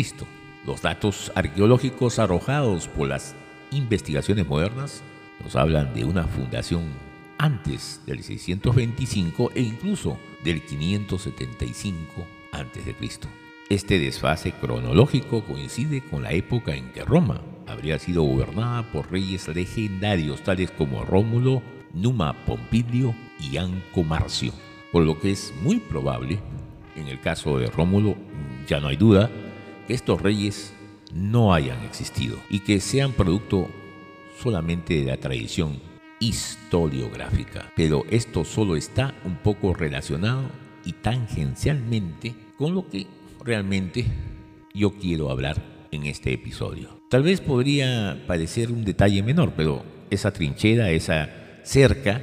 Los 0.67 0.83
datos 0.83 1.33
arqueológicos 1.35 2.19
arrojados 2.19 2.89
por 2.89 3.09
las 3.09 3.35
investigaciones 3.71 4.47
modernas 4.47 5.03
nos 5.43 5.57
hablan 5.57 5.95
de 5.95 6.05
una 6.05 6.25
fundación 6.25 6.85
antes 7.39 8.01
del 8.07 8.23
625 8.23 9.53
e 9.55 9.63
incluso 9.63 10.19
del 10.45 10.63
575 10.63 12.27
a.C. 12.53 12.95
Este 13.69 13.99
desfase 13.99 14.53
cronológico 14.53 15.45
coincide 15.45 16.03
con 16.03 16.23
la 16.23 16.33
época 16.33 16.75
en 16.75 16.91
que 16.93 17.05
Roma 17.05 17.41
habría 17.67 17.99
sido 17.99 18.23
gobernada 18.23 18.83
por 18.91 19.11
reyes 19.11 19.49
legendarios 19.49 20.43
tales 20.43 20.71
como 20.71 21.05
Rómulo, 21.05 21.63
Numa 21.95 22.45
Pompilio 22.45 23.15
y 23.39 23.57
Anco 23.57 24.03
Marcio, 24.03 24.53
por 24.93 25.05
lo 25.05 25.21
que 25.21 25.31
es 25.31 25.55
muy 25.63 25.79
probable, 25.79 26.41
en 26.97 27.09
el 27.09 27.21
caso 27.21 27.59
de 27.59 27.67
Rómulo 27.67 28.17
ya 28.67 28.81
no 28.81 28.89
hay 28.89 28.97
duda, 28.97 29.31
que 29.87 29.95
estos 29.95 30.21
reyes 30.21 30.75
no 31.15 31.55
hayan 31.55 31.83
existido 31.85 32.37
y 32.51 32.61
que 32.61 32.81
sean 32.81 33.13
producto 33.13 33.69
solamente 34.43 34.95
de 34.95 35.05
la 35.05 35.17
tradición 35.17 35.81
historiográfica, 36.21 37.73
pero 37.77 38.05
esto 38.11 38.45
solo 38.45 38.77
está 38.77 39.15
un 39.25 39.37
poco 39.37 39.75
relacionado 39.75 40.43
y 40.85 40.93
tangencialmente 40.93 42.35
con 42.57 42.75
lo 42.75 42.89
que 42.89 43.07
realmente 43.45 44.05
yo 44.75 44.93
quiero 44.93 45.31
hablar 45.31 45.57
en 45.91 46.07
este 46.07 46.33
episodio. 46.33 47.01
Tal 47.11 47.23
vez 47.23 47.41
podría 47.41 48.23
parecer 48.27 48.71
un 48.71 48.85
detalle 48.85 49.23
menor, 49.23 49.53
pero 49.57 49.83
esa 50.11 50.33
trinchera, 50.33 50.91
esa 50.91 51.29
cerca 51.65 52.23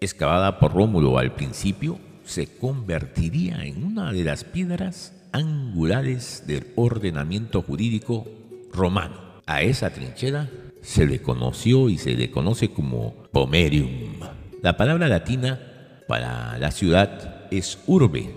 excavada 0.00 0.58
por 0.58 0.72
Rómulo 0.72 1.18
al 1.18 1.34
principio, 1.34 1.98
se 2.24 2.46
convertiría 2.58 3.64
en 3.64 3.84
una 3.84 4.12
de 4.12 4.24
las 4.24 4.44
piedras 4.44 5.14
angulares 5.32 6.44
del 6.46 6.66
ordenamiento 6.76 7.62
jurídico 7.62 8.26
romano. 8.72 9.29
A 9.46 9.62
esa 9.62 9.90
trinchera 9.90 10.48
se 10.82 11.06
le 11.06 11.20
conoció 11.20 11.88
y 11.88 11.98
se 11.98 12.12
le 12.14 12.30
conoce 12.30 12.70
como 12.70 13.14
Pomerium. 13.32 14.20
La 14.62 14.76
palabra 14.76 15.08
latina 15.08 15.58
para 16.06 16.58
la 16.58 16.70
ciudad 16.70 17.46
es 17.50 17.78
urbe 17.86 18.30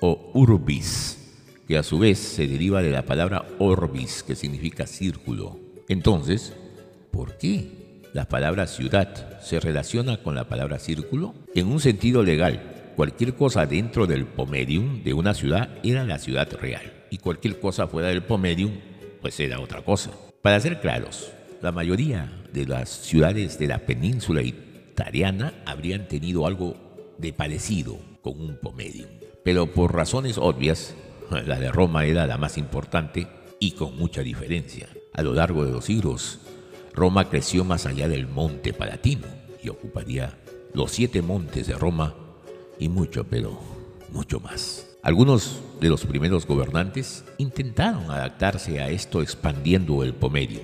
o 0.00 0.30
urbis, 0.34 1.62
que 1.66 1.78
a 1.78 1.82
su 1.82 1.98
vez 1.98 2.18
se 2.18 2.46
deriva 2.46 2.82
de 2.82 2.90
la 2.90 3.02
palabra 3.02 3.44
orbis, 3.58 4.22
que 4.22 4.34
significa 4.34 4.86
círculo. 4.86 5.58
Entonces, 5.88 6.52
¿por 7.10 7.38
qué 7.38 8.02
la 8.12 8.28
palabra 8.28 8.66
ciudad 8.66 9.40
se 9.40 9.60
relaciona 9.60 10.22
con 10.22 10.34
la 10.34 10.48
palabra 10.48 10.78
círculo? 10.78 11.34
En 11.54 11.68
un 11.68 11.80
sentido 11.80 12.22
legal, 12.22 12.92
cualquier 12.96 13.34
cosa 13.34 13.66
dentro 13.66 14.06
del 14.06 14.26
pomedium 14.26 15.02
de 15.02 15.14
una 15.14 15.34
ciudad 15.34 15.70
era 15.82 16.04
la 16.04 16.18
ciudad 16.18 16.48
real 16.60 16.92
y 17.10 17.18
cualquier 17.18 17.60
cosa 17.60 17.86
fuera 17.86 18.08
del 18.08 18.22
pomedium 18.22 18.72
pues 19.20 19.38
era 19.40 19.60
otra 19.60 19.82
cosa. 19.82 20.10
Para 20.46 20.60
ser 20.60 20.80
claros, 20.80 21.32
la 21.60 21.72
mayoría 21.72 22.30
de 22.52 22.66
las 22.66 22.88
ciudades 22.88 23.58
de 23.58 23.66
la 23.66 23.80
península 23.80 24.42
italiana 24.42 25.52
habrían 25.66 26.06
tenido 26.06 26.46
algo 26.46 26.76
de 27.18 27.32
parecido 27.32 27.98
con 28.22 28.40
un 28.40 28.56
pomedium. 28.56 29.08
Pero 29.42 29.72
por 29.72 29.92
razones 29.92 30.38
obvias, 30.38 30.94
la 31.46 31.58
de 31.58 31.72
Roma 31.72 32.04
era 32.04 32.28
la 32.28 32.38
más 32.38 32.58
importante 32.58 33.26
y 33.58 33.72
con 33.72 33.98
mucha 33.98 34.22
diferencia. 34.22 34.88
A 35.14 35.22
lo 35.22 35.34
largo 35.34 35.64
de 35.64 35.72
los 35.72 35.86
siglos, 35.86 36.38
Roma 36.94 37.28
creció 37.28 37.64
más 37.64 37.84
allá 37.84 38.06
del 38.06 38.28
monte 38.28 38.72
Palatino 38.72 39.26
y 39.64 39.68
ocuparía 39.68 40.38
los 40.74 40.92
siete 40.92 41.22
montes 41.22 41.66
de 41.66 41.74
Roma 41.74 42.14
y 42.78 42.88
mucho, 42.88 43.24
pero 43.24 43.58
mucho 44.12 44.38
más. 44.38 44.85
Algunos 45.06 45.60
de 45.80 45.88
los 45.88 46.04
primeros 46.04 46.48
gobernantes 46.48 47.24
intentaron 47.38 48.10
adaptarse 48.10 48.80
a 48.80 48.90
esto 48.90 49.22
expandiendo 49.22 50.02
el 50.02 50.14
Pomedio, 50.14 50.58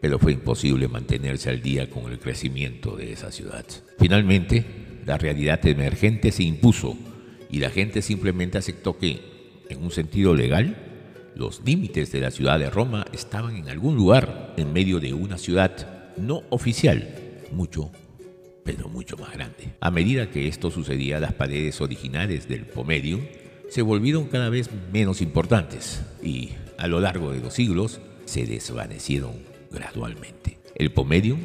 pero 0.00 0.20
fue 0.20 0.30
imposible 0.30 0.86
mantenerse 0.86 1.50
al 1.50 1.60
día 1.60 1.90
con 1.90 2.12
el 2.12 2.20
crecimiento 2.20 2.94
de 2.94 3.12
esa 3.12 3.32
ciudad. 3.32 3.64
Finalmente, 3.98 4.64
la 5.04 5.18
realidad 5.18 5.66
emergente 5.66 6.30
se 6.30 6.44
impuso 6.44 6.96
y 7.50 7.58
la 7.58 7.70
gente 7.70 8.00
simplemente 8.00 8.58
aceptó 8.58 8.96
que, 8.96 9.64
en 9.68 9.82
un 9.82 9.90
sentido 9.90 10.36
legal, 10.36 10.76
los 11.34 11.60
límites 11.64 12.12
de 12.12 12.20
la 12.20 12.30
ciudad 12.30 12.60
de 12.60 12.70
Roma 12.70 13.04
estaban 13.12 13.56
en 13.56 13.68
algún 13.68 13.96
lugar 13.96 14.54
en 14.56 14.72
medio 14.72 15.00
de 15.00 15.14
una 15.14 15.36
ciudad 15.36 16.14
no 16.16 16.44
oficial, 16.50 17.08
mucho, 17.50 17.90
pero 18.62 18.88
mucho 18.88 19.16
más 19.16 19.32
grande. 19.32 19.74
A 19.80 19.90
medida 19.90 20.30
que 20.30 20.46
esto 20.46 20.70
sucedía, 20.70 21.18
las 21.18 21.32
paredes 21.32 21.80
originales 21.80 22.46
del 22.46 22.66
Pomedium 22.66 23.22
se 23.74 23.82
volvieron 23.82 24.26
cada 24.26 24.50
vez 24.50 24.70
menos 24.92 25.20
importantes 25.20 26.00
y, 26.22 26.50
a 26.78 26.86
lo 26.86 27.00
largo 27.00 27.32
de 27.32 27.40
los 27.40 27.54
siglos, 27.54 28.00
se 28.24 28.46
desvanecieron 28.46 29.32
gradualmente. 29.72 30.58
El 30.76 30.92
Pomedium 30.92 31.40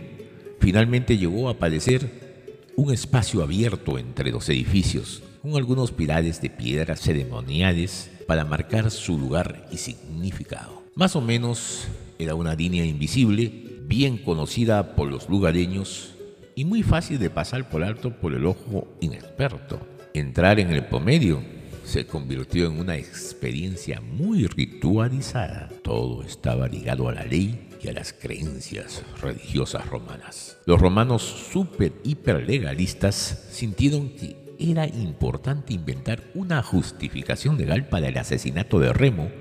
finalmente 0.60 1.18
llegó 1.18 1.50
a 1.50 1.58
parecer 1.58 2.68
un 2.76 2.94
espacio 2.94 3.42
abierto 3.42 3.98
entre 3.98 4.30
los 4.30 4.48
edificios, 4.48 5.24
con 5.42 5.56
algunos 5.56 5.92
pilares 5.92 6.40
de 6.40 6.52
piedras 6.52 7.02
ceremoniales 7.02 8.12
para 8.28 8.46
marcar 8.46 8.92
su 8.92 9.18
lugar 9.18 9.68
y 9.72 9.78
significado. 9.78 10.84
Más 10.94 11.16
o 11.16 11.22
menos 11.22 11.88
era 12.20 12.36
una 12.36 12.54
línea 12.54 12.86
invisible, 12.86 13.80
bien 13.88 14.20
conocida 14.20 14.94
por 14.96 15.10
los 15.10 15.28
lugareños 15.30 16.14
y 16.54 16.64
muy 16.64 16.84
fácil 16.84 17.18
de 17.18 17.32
pasar 17.32 17.72
por 17.72 17.84
alto 17.84 18.12
por 18.12 18.36
el 18.36 18.46
ojo 18.46 18.88
inexperto. 19.02 19.80
Entrar 20.14 20.60
en 20.60 20.70
el 20.70 20.86
Pomedio 20.86 21.42
se 21.90 22.06
convirtió 22.06 22.68
en 22.68 22.80
una 22.80 22.98
experiencia 22.98 24.00
muy 24.00 24.46
ritualizada. 24.46 25.70
Todo 25.84 26.22
estaba 26.22 26.68
ligado 26.68 27.10
a 27.10 27.14
la 27.14 27.26
ley 27.26 27.68
y 27.82 27.88
a 27.88 27.94
las 27.94 28.14
creencias 28.14 29.04
religiosas 29.20 29.88
romanas. 29.88 30.60
Los 30.68 30.80
romanos 30.80 31.24
super 31.24 31.92
hiper 32.04 32.48
legalistas 32.48 33.48
sintieron 33.50 34.10
que 34.10 34.36
era 34.60 34.86
importante 34.86 35.74
inventar 35.74 36.22
una 36.36 36.62
justificación 36.62 37.58
legal 37.58 37.88
para 37.88 38.10
el 38.10 38.18
asesinato 38.20 38.80
de 38.80 38.94
Remo, 38.94 39.32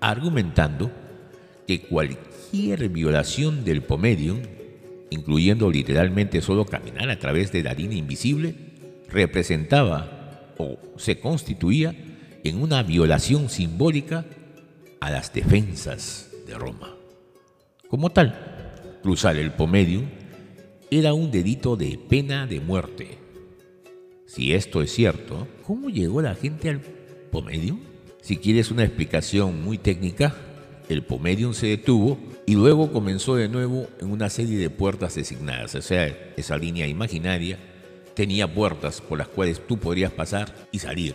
argumentando 0.00 0.90
que 1.68 1.82
cualquier 1.82 2.88
violación 2.88 3.64
del 3.64 3.82
pomedium, 3.82 4.40
incluyendo 5.10 5.70
literalmente 5.70 6.40
solo 6.40 6.64
caminar 6.64 7.10
a 7.10 7.18
través 7.20 7.52
de 7.52 7.62
la 7.62 7.74
línea 7.74 7.98
invisible, 7.98 8.56
representaba 9.08 10.21
o 10.58 10.78
se 10.96 11.18
constituía 11.18 11.94
en 12.44 12.60
una 12.60 12.82
violación 12.82 13.48
simbólica 13.48 14.24
a 15.00 15.10
las 15.10 15.32
defensas 15.32 16.30
de 16.46 16.54
Roma. 16.54 16.94
Como 17.88 18.10
tal, 18.10 18.98
cruzar 19.02 19.36
el 19.36 19.52
pomedium 19.52 20.06
era 20.90 21.14
un 21.14 21.30
delito 21.30 21.76
de 21.76 21.98
pena 22.08 22.46
de 22.46 22.60
muerte. 22.60 23.18
Si 24.26 24.52
esto 24.54 24.82
es 24.82 24.92
cierto, 24.92 25.46
¿cómo 25.66 25.90
llegó 25.90 26.22
la 26.22 26.34
gente 26.34 26.70
al 26.70 26.80
pomedium? 27.30 27.80
Si 28.20 28.36
quieres 28.36 28.70
una 28.70 28.84
explicación 28.84 29.62
muy 29.62 29.78
técnica, 29.78 30.34
el 30.88 31.02
pomedium 31.02 31.54
se 31.54 31.68
detuvo 31.68 32.18
y 32.46 32.54
luego 32.54 32.92
comenzó 32.92 33.36
de 33.36 33.48
nuevo 33.48 33.88
en 34.00 34.10
una 34.10 34.30
serie 34.30 34.58
de 34.58 34.70
puertas 34.70 35.14
designadas. 35.14 35.74
O 35.74 35.82
sea, 35.82 36.06
esa 36.36 36.56
línea 36.56 36.86
imaginaria 36.86 37.58
tenía 38.14 38.52
puertas 38.52 39.00
por 39.00 39.18
las 39.18 39.28
cuales 39.28 39.60
tú 39.66 39.78
podrías 39.78 40.12
pasar 40.12 40.54
y 40.70 40.78
salir 40.78 41.14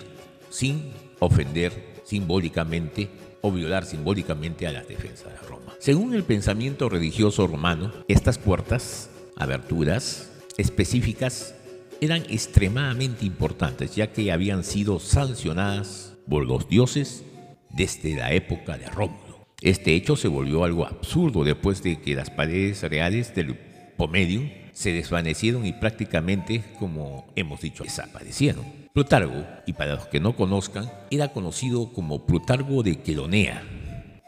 sin 0.49 0.91
ofender 1.19 1.97
simbólicamente 2.03 3.09
o 3.41 3.51
violar 3.51 3.85
simbólicamente 3.85 4.67
a 4.67 4.71
las 4.71 4.87
defensas 4.87 5.33
de 5.33 5.47
Roma. 5.47 5.73
Según 5.79 6.13
el 6.13 6.23
pensamiento 6.23 6.89
religioso 6.89 7.47
romano, 7.47 7.91
estas 8.07 8.37
puertas, 8.37 9.09
aberturas 9.35 10.31
específicas, 10.57 11.53
eran 12.01 12.23
extremadamente 12.29 13.25
importantes 13.25 13.95
ya 13.95 14.11
que 14.11 14.31
habían 14.31 14.63
sido 14.63 14.99
sancionadas 14.99 16.15
por 16.29 16.45
los 16.45 16.69
dioses 16.69 17.23
desde 17.69 18.15
la 18.15 18.33
época 18.33 18.77
de 18.77 18.87
Rómulo. 18.87 19.47
Este 19.61 19.95
hecho 19.95 20.15
se 20.15 20.27
volvió 20.27 20.63
algo 20.63 20.85
absurdo 20.85 21.43
después 21.43 21.81
de 21.81 21.99
que 21.99 22.15
las 22.15 22.29
paredes 22.29 22.83
reales 22.83 23.33
del 23.33 23.55
Pomedium 23.97 24.49
se 24.77 24.93
desvanecieron 24.93 25.65
y 25.65 25.73
prácticamente, 25.73 26.63
como 26.77 27.25
hemos 27.35 27.61
dicho, 27.61 27.83
desaparecieron. 27.83 28.63
Plutargo, 28.93 29.43
y 29.65 29.73
para 29.73 29.95
los 29.95 30.05
que 30.05 30.19
no 30.19 30.35
conozcan, 30.35 30.87
era 31.09 31.29
conocido 31.29 31.91
como 31.93 32.27
Plutargo 32.27 32.83
de 32.83 33.01
Quelonea, 33.01 33.63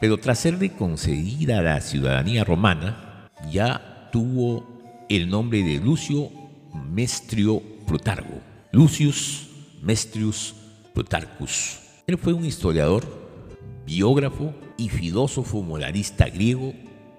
pero 0.00 0.18
tras 0.18 0.40
serle 0.40 0.70
concedida 0.70 1.62
la 1.62 1.80
ciudadanía 1.80 2.42
romana, 2.42 3.30
ya 3.52 4.08
tuvo 4.10 5.06
el 5.08 5.30
nombre 5.30 5.62
de 5.62 5.78
Lucio 5.78 6.30
Mestrio 6.74 7.62
Plutargo, 7.86 8.40
Lucius 8.72 9.50
Mestrius 9.80 10.56
Plutarcus. 10.92 11.78
Él 12.08 12.18
fue 12.18 12.32
un 12.32 12.44
historiador, 12.44 13.04
biógrafo 13.86 14.52
y 14.76 14.88
filósofo 14.88 15.62
moralista 15.62 16.28
griego 16.28 16.74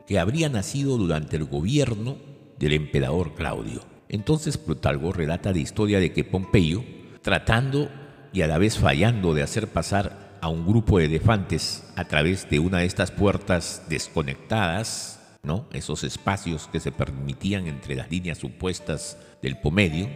que 0.05 0.19
habría 0.19 0.49
nacido 0.49 0.97
durante 0.97 1.37
el 1.37 1.45
gobierno 1.45 2.30
del 2.61 2.73
emperador 2.73 3.33
Claudio. 3.33 3.81
Entonces 4.07 4.57
Plutarco 4.57 5.11
relata 5.11 5.51
la 5.51 5.57
historia 5.57 5.99
de 5.99 6.13
que 6.13 6.23
Pompeyo, 6.23 6.83
tratando 7.21 7.89
y 8.31 8.43
a 8.43 8.47
la 8.47 8.57
vez 8.57 8.77
fallando 8.77 9.33
de 9.33 9.43
hacer 9.43 9.67
pasar 9.67 10.37
a 10.41 10.47
un 10.47 10.65
grupo 10.65 10.99
de 10.99 11.05
elefantes 11.05 11.83
a 11.95 12.05
través 12.05 12.49
de 12.49 12.59
una 12.59 12.79
de 12.79 12.85
estas 12.85 13.11
puertas 13.11 13.83
desconectadas, 13.89 15.37
¿no? 15.43 15.65
Esos 15.73 16.03
espacios 16.03 16.67
que 16.67 16.79
se 16.79 16.91
permitían 16.91 17.67
entre 17.67 17.95
las 17.95 18.09
líneas 18.09 18.37
supuestas 18.37 19.17
del 19.41 19.57
Pomedio, 19.57 20.07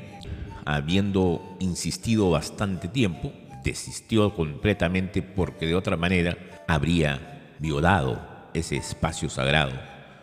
habiendo 0.65 1.58
insistido 1.60 2.29
bastante 2.29 2.88
tiempo, 2.88 3.34
desistió 3.63 4.36
completamente 4.36 5.21
porque 5.21 5.65
de 5.65 5.75
otra 5.75 5.97
manera 5.97 6.38
habría 6.67 7.55
violado 7.60 8.21
ese 8.53 8.77
espacio 8.77 9.29
sagrado 9.29 9.73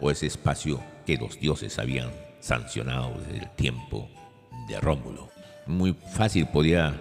o 0.00 0.10
ese 0.10 0.26
espacio 0.26 0.80
que 1.04 1.16
los 1.16 1.38
dioses 1.38 1.78
habían 1.78 2.10
sancionado 2.40 3.18
desde 3.18 3.44
el 3.44 3.50
tiempo 3.50 4.08
de 4.68 4.80
Rómulo. 4.80 5.28
Muy 5.66 5.94
fácil 6.14 6.46
podía 6.46 6.94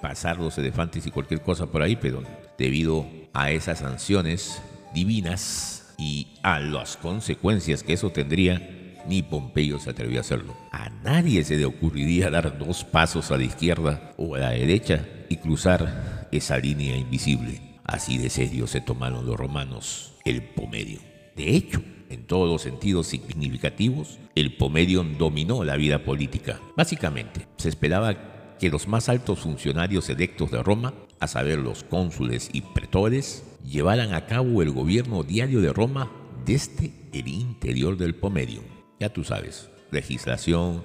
pasar 0.00 0.38
los 0.38 0.56
elefantes 0.58 1.06
y 1.06 1.10
cualquier 1.10 1.42
cosa 1.42 1.66
por 1.66 1.82
ahí, 1.82 1.96
pero 1.96 2.22
debido 2.56 3.06
a 3.32 3.50
esas 3.50 3.80
sanciones 3.80 4.62
divinas 4.94 5.94
y 5.98 6.28
a 6.42 6.60
las 6.60 6.96
consecuencias 6.96 7.82
que 7.82 7.92
eso 7.92 8.10
tendría, 8.10 8.78
ni 9.06 9.22
Pompeyo 9.22 9.78
se 9.78 9.90
atrevió 9.90 10.18
a 10.18 10.20
hacerlo. 10.20 10.56
A 10.70 10.90
nadie 10.90 11.44
se 11.44 11.56
le 11.56 11.64
ocurriría 11.64 12.30
dar 12.30 12.58
dos 12.58 12.84
pasos 12.84 13.30
a 13.30 13.36
la 13.36 13.44
izquierda 13.44 14.12
o 14.16 14.34
a 14.34 14.38
la 14.38 14.50
derecha 14.50 15.06
y 15.28 15.36
cruzar 15.36 16.28
esa 16.30 16.58
línea 16.58 16.96
invisible. 16.96 17.60
Así 17.84 18.18
de 18.18 18.30
serio 18.30 18.66
se 18.66 18.80
tomaron 18.80 19.26
los 19.26 19.36
romanos 19.36 20.14
el 20.24 20.42
Pomedio. 20.42 21.00
De 21.36 21.56
hecho, 21.56 21.82
en 22.08 22.26
todos 22.26 22.48
los 22.48 22.62
sentidos 22.62 23.06
significativos, 23.06 24.18
el 24.34 24.56
Pomedion 24.56 25.18
dominó 25.18 25.64
la 25.64 25.76
vida 25.76 26.04
política. 26.04 26.60
Básicamente, 26.76 27.46
se 27.56 27.68
esperaba 27.68 28.56
que 28.58 28.70
los 28.70 28.88
más 28.88 29.08
altos 29.08 29.40
funcionarios 29.40 30.08
electos 30.08 30.50
de 30.50 30.62
Roma, 30.62 30.94
a 31.20 31.26
saber 31.26 31.58
los 31.58 31.84
cónsules 31.84 32.50
y 32.52 32.62
pretores, 32.62 33.44
llevaran 33.64 34.14
a 34.14 34.26
cabo 34.26 34.62
el 34.62 34.70
gobierno 34.70 35.22
diario 35.22 35.60
de 35.60 35.72
Roma 35.72 36.10
desde 36.44 36.92
el 37.12 37.28
interior 37.28 37.96
del 37.96 38.14
Pomerium. 38.14 38.64
Ya 38.98 39.12
tú 39.12 39.24
sabes, 39.24 39.68
legislación, 39.90 40.82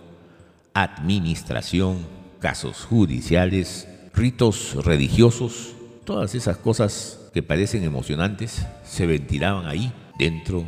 administración, 0.74 2.06
casos 2.40 2.86
judiciales, 2.86 3.88
ritos 4.14 4.76
religiosos, 4.84 5.76
todas 6.06 6.36
esas 6.36 6.58
cosas 6.58 7.20
que 7.34 7.42
parecen 7.42 7.84
emocionantes 7.84 8.66
se 8.84 9.08
ventilaban 9.08 9.66
ahí 9.66 9.92
dentro 10.20 10.66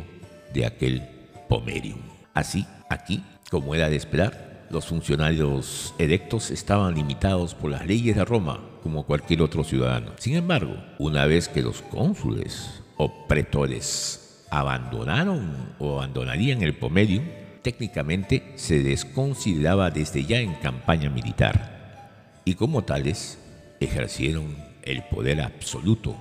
de 0.56 0.66
aquel 0.66 1.02
Pomerium. 1.48 2.00
Así, 2.34 2.66
aquí, 2.90 3.22
como 3.50 3.74
era 3.74 3.88
de 3.88 3.96
esperar, 3.96 4.66
los 4.70 4.86
funcionarios 4.86 5.94
electos 5.98 6.50
estaban 6.50 6.94
limitados 6.94 7.54
por 7.54 7.70
las 7.70 7.86
leyes 7.86 8.16
de 8.16 8.24
Roma 8.24 8.60
como 8.82 9.04
cualquier 9.04 9.42
otro 9.42 9.62
ciudadano. 9.62 10.12
Sin 10.18 10.34
embargo, 10.34 10.76
una 10.98 11.26
vez 11.26 11.48
que 11.48 11.62
los 11.62 11.82
cónsules 11.82 12.82
o 12.96 13.26
pretores 13.28 14.44
abandonaron 14.50 15.74
o 15.78 15.98
abandonarían 15.98 16.62
el 16.62 16.76
Pomerium, 16.76 17.24
técnicamente 17.62 18.52
se 18.56 18.82
desconsideraba 18.82 19.90
desde 19.90 20.24
ya 20.24 20.38
en 20.40 20.54
campaña 20.54 21.10
militar 21.10 22.40
y 22.44 22.54
como 22.54 22.84
tales 22.84 23.38
ejercieron 23.80 24.56
el 24.82 25.02
poder 25.04 25.40
absoluto 25.42 26.16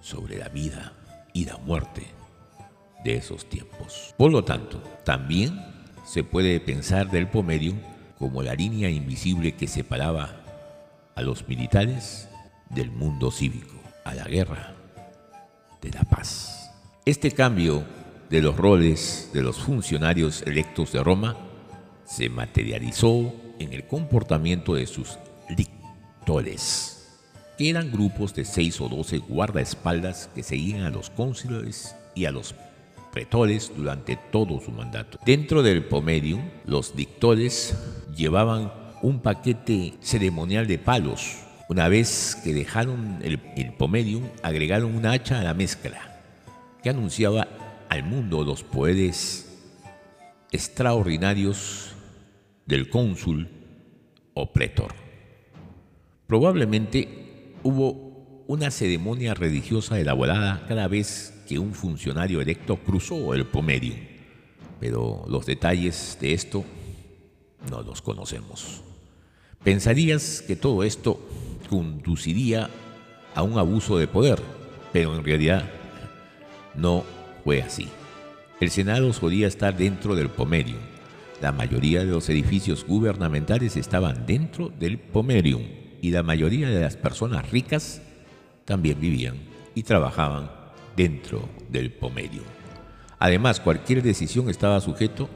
sobre 0.00 0.38
la 0.38 0.48
vida 0.48 0.92
y 1.32 1.44
la 1.44 1.56
muerte 1.58 2.17
de 3.04 3.16
esos 3.16 3.48
tiempos. 3.48 4.14
Por 4.16 4.32
lo 4.32 4.44
tanto, 4.44 4.82
también 5.04 5.60
se 6.04 6.24
puede 6.24 6.60
pensar 6.60 7.10
del 7.10 7.28
Pomerium 7.28 7.78
como 8.18 8.42
la 8.42 8.54
línea 8.54 8.90
invisible 8.90 9.52
que 9.52 9.68
separaba 9.68 10.40
a 11.14 11.22
los 11.22 11.46
militares 11.48 12.28
del 12.70 12.90
mundo 12.90 13.30
cívico, 13.30 13.76
a 14.04 14.14
la 14.14 14.24
guerra, 14.24 14.74
de 15.80 15.90
la 15.90 16.02
paz. 16.04 16.70
Este 17.04 17.30
cambio 17.30 17.84
de 18.30 18.42
los 18.42 18.56
roles 18.56 19.30
de 19.32 19.42
los 19.42 19.58
funcionarios 19.58 20.42
electos 20.42 20.92
de 20.92 21.02
Roma 21.02 21.36
se 22.04 22.28
materializó 22.28 23.32
en 23.58 23.72
el 23.72 23.86
comportamiento 23.86 24.74
de 24.74 24.86
sus 24.86 25.18
lictores 25.48 26.98
que 27.58 27.70
eran 27.70 27.90
grupos 27.90 28.34
de 28.34 28.44
seis 28.44 28.80
o 28.80 28.88
doce 28.88 29.18
guardaespaldas 29.18 30.30
que 30.34 30.44
seguían 30.44 30.82
a 30.82 30.90
los 30.90 31.10
cónsules 31.10 31.96
y 32.14 32.26
a 32.26 32.30
los 32.30 32.54
durante 33.76 34.16
todo 34.16 34.60
su 34.60 34.70
mandato. 34.70 35.18
Dentro 35.24 35.62
del 35.62 35.84
pomerium, 35.84 36.42
los 36.64 36.94
dictores 36.94 37.76
llevaban 38.14 38.72
un 39.02 39.20
paquete 39.20 39.94
ceremonial 40.00 40.66
de 40.66 40.78
palos. 40.78 41.38
Una 41.68 41.88
vez 41.88 42.36
que 42.42 42.52
dejaron 42.54 43.18
el, 43.22 43.40
el 43.56 43.74
agregaron 44.42 44.94
una 44.94 45.12
hacha 45.12 45.40
a 45.40 45.44
la 45.44 45.54
mezcla, 45.54 46.22
que 46.82 46.90
anunciaba 46.90 47.48
al 47.88 48.04
mundo 48.04 48.44
los 48.44 48.62
poderes 48.62 49.48
extraordinarios 50.50 51.92
del 52.66 52.88
cónsul 52.88 53.48
o 54.34 54.52
pretor. 54.52 54.94
Probablemente 56.26 57.54
hubo 57.62 58.44
una 58.46 58.70
ceremonia 58.70 59.34
religiosa 59.34 60.00
elaborada 60.00 60.64
cada 60.68 60.88
vez 60.88 61.37
que 61.48 61.58
un 61.58 61.72
funcionario 61.72 62.42
electo 62.42 62.76
cruzó 62.76 63.32
el 63.32 63.46
pomerium, 63.46 63.96
pero 64.78 65.24
los 65.28 65.46
detalles 65.46 66.18
de 66.20 66.34
esto 66.34 66.62
no 67.70 67.80
los 67.80 68.02
conocemos. 68.02 68.82
Pensarías 69.64 70.42
que 70.46 70.56
todo 70.56 70.84
esto 70.84 71.18
conduciría 71.70 72.68
a 73.34 73.42
un 73.42 73.58
abuso 73.58 73.96
de 73.96 74.06
poder, 74.06 74.38
pero 74.92 75.16
en 75.16 75.24
realidad 75.24 75.70
no 76.74 77.02
fue 77.44 77.62
así. 77.62 77.88
El 78.60 78.70
Senado 78.70 79.10
solía 79.14 79.46
estar 79.46 79.74
dentro 79.74 80.14
del 80.14 80.28
pomerium. 80.28 80.80
La 81.40 81.52
mayoría 81.52 82.00
de 82.00 82.10
los 82.10 82.28
edificios 82.28 82.84
gubernamentales 82.84 83.76
estaban 83.76 84.26
dentro 84.26 84.68
del 84.68 84.98
pomerium 84.98 85.62
y 86.02 86.10
la 86.10 86.22
mayoría 86.22 86.68
de 86.68 86.80
las 86.80 86.96
personas 86.96 87.50
ricas 87.50 88.02
también 88.66 89.00
vivían 89.00 89.36
y 89.74 89.84
trabajaban 89.84 90.57
dentro 90.98 91.48
del 91.70 91.92
pomerio. 91.92 92.42
Además, 93.20 93.60
cualquier 93.60 94.02
decisión 94.02 94.50
estaba 94.50 94.80
sujeto 94.80 95.28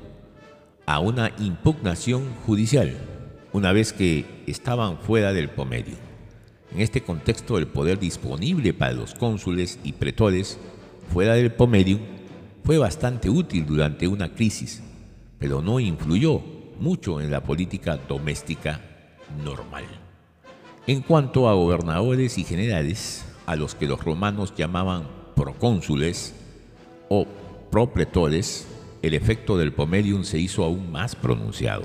a 0.86 0.98
una 0.98 1.30
impugnación 1.38 2.24
judicial 2.44 2.96
una 3.52 3.72
vez 3.72 3.92
que 3.92 4.42
estaban 4.48 4.98
fuera 4.98 5.32
del 5.32 5.50
pomerio. 5.50 5.94
En 6.74 6.80
este 6.80 7.02
contexto, 7.02 7.58
el 7.58 7.68
poder 7.68 8.00
disponible 8.00 8.74
para 8.74 8.92
los 8.92 9.14
cónsules 9.14 9.78
y 9.84 9.92
pretores 9.92 10.58
fuera 11.12 11.34
del 11.34 11.52
pomerio 11.52 12.00
fue 12.64 12.78
bastante 12.78 13.30
útil 13.30 13.64
durante 13.64 14.08
una 14.08 14.34
crisis, 14.34 14.82
pero 15.38 15.62
no 15.62 15.78
influyó 15.78 16.42
mucho 16.80 17.20
en 17.20 17.30
la 17.30 17.44
política 17.44 17.98
doméstica 18.08 18.80
normal. 19.44 19.84
En 20.88 21.02
cuanto 21.02 21.48
a 21.48 21.54
gobernadores 21.54 22.36
y 22.38 22.42
generales, 22.42 23.24
a 23.46 23.54
los 23.54 23.76
que 23.76 23.86
los 23.86 24.02
romanos 24.04 24.54
llamaban 24.56 25.21
procónsules 25.42 26.36
o 27.08 27.26
propretores, 27.68 28.64
el 29.02 29.12
efecto 29.14 29.58
del 29.58 29.72
pomerium 29.72 30.22
se 30.22 30.38
hizo 30.38 30.62
aún 30.62 30.92
más 30.92 31.16
pronunciado. 31.16 31.82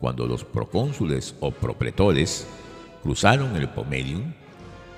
Cuando 0.00 0.26
los 0.26 0.42
procónsules 0.42 1.34
o 1.40 1.50
propretores 1.50 2.46
cruzaron 3.02 3.56
el 3.56 3.68
pomerium, 3.68 4.32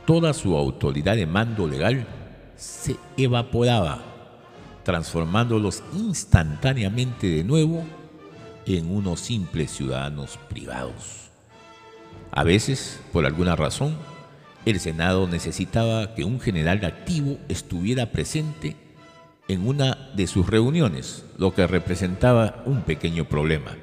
toda 0.07 0.33
su 0.35 0.57
autoridad 0.57 1.16
de 1.16 1.27
mando 1.27 1.66
legal 1.66 2.07
se 2.55 2.94
evaporaba, 3.16 4.05
transformándolos 4.85 5.83
instantáneamente 5.94 7.27
de 7.27 7.42
nuevo 7.42 7.83
en 8.66 8.88
unos 8.88 9.18
simples 9.18 9.73
ciudadanos 9.73 10.38
privados. 10.49 11.31
A 12.31 12.44
veces, 12.44 13.01
por 13.12 13.27
alguna 13.27 13.57
razón, 13.57 13.97
el 14.64 14.81
Senado 14.81 15.27
necesitaba 15.29 16.14
que 16.14 16.25
un 16.25 16.40
general 16.40 16.85
activo 16.85 17.38
estuviera 17.49 18.12
presente 18.12 18.77
en 19.49 19.66
una 19.66 20.11
de 20.14 20.27
sus 20.27 20.47
reuniones, 20.47 21.25
lo 21.38 21.55
que 21.55 21.66
representaba 21.66 22.62
un 22.66 22.83
pequeño 22.83 23.29
problema. 23.29 23.77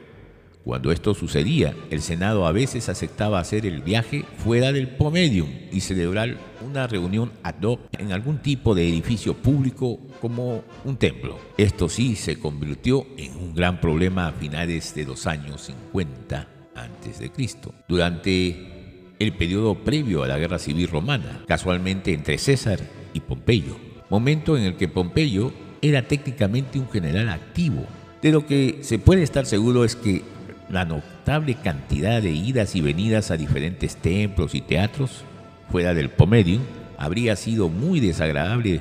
Cuando 0.64 0.92
esto 0.92 1.14
sucedía, 1.14 1.76
el 1.92 2.02
Senado 2.02 2.48
a 2.48 2.52
veces 2.52 2.90
aceptaba 2.90 3.40
hacer 3.40 3.68
el 3.68 3.84
viaje 3.84 4.26
fuera 4.38 4.72
del 4.72 4.88
Pomedium 4.88 5.48
y 5.72 5.82
celebrar 5.82 6.38
una 6.66 6.88
reunión 6.88 7.32
ad 7.44 7.62
hoc 7.62 7.82
en 8.00 8.12
algún 8.12 8.40
tipo 8.40 8.74
de 8.74 8.90
edificio 8.90 9.36
público 9.36 10.00
como 10.20 10.64
un 10.84 10.98
templo. 10.98 11.38
Esto 11.58 11.88
sí 11.88 12.16
se 12.16 12.40
convirtió 12.40 13.06
en 13.16 13.36
un 13.38 13.54
gran 13.54 13.80
problema 13.80 14.28
a 14.28 14.32
finales 14.32 14.96
de 14.96 15.06
los 15.06 15.28
años 15.28 15.62
50 15.62 16.48
antes 16.76 17.20
de 17.20 17.32
Cristo, 17.32 17.74
durante 17.88 18.75
el 19.20 19.34
periodo 19.34 19.76
previo 19.76 20.24
a 20.24 20.28
la 20.28 20.38
guerra 20.38 20.60
civil 20.60 20.88
romana, 20.88 21.44
casualmente 21.48 22.14
entre 22.14 22.38
César 22.38 22.80
y 23.14 23.20
Pompeyo, 23.22 23.78
momento 24.10 24.58
en 24.58 24.64
el 24.64 24.76
que 24.76 24.88
Pompeyo 24.88 25.54
era 25.82 26.08
técnicamente 26.08 26.80
un 26.80 26.90
general 26.90 27.30
activo. 27.30 27.86
De 28.22 28.32
lo 28.32 28.46
que 28.46 28.80
se 28.82 29.00
puede 29.00 29.24
estar 29.24 29.46
seguro 29.46 29.86
es 29.86 29.96
que 29.96 30.24
la 30.70 30.86
notable 30.86 31.56
cantidad 31.56 32.22
de 32.22 32.32
idas 32.32 32.76
y 32.76 32.82
venidas 32.82 33.32
a 33.32 33.38
diferentes 33.38 33.98
templos 33.98 34.56
y 34.56 34.62
teatros 34.62 35.24
fuera 35.70 35.94
del 35.94 36.10
Pomedium 36.10 36.64
habría 36.98 37.36
sido 37.36 37.70
muy 37.70 38.00
desagradable 38.00 38.80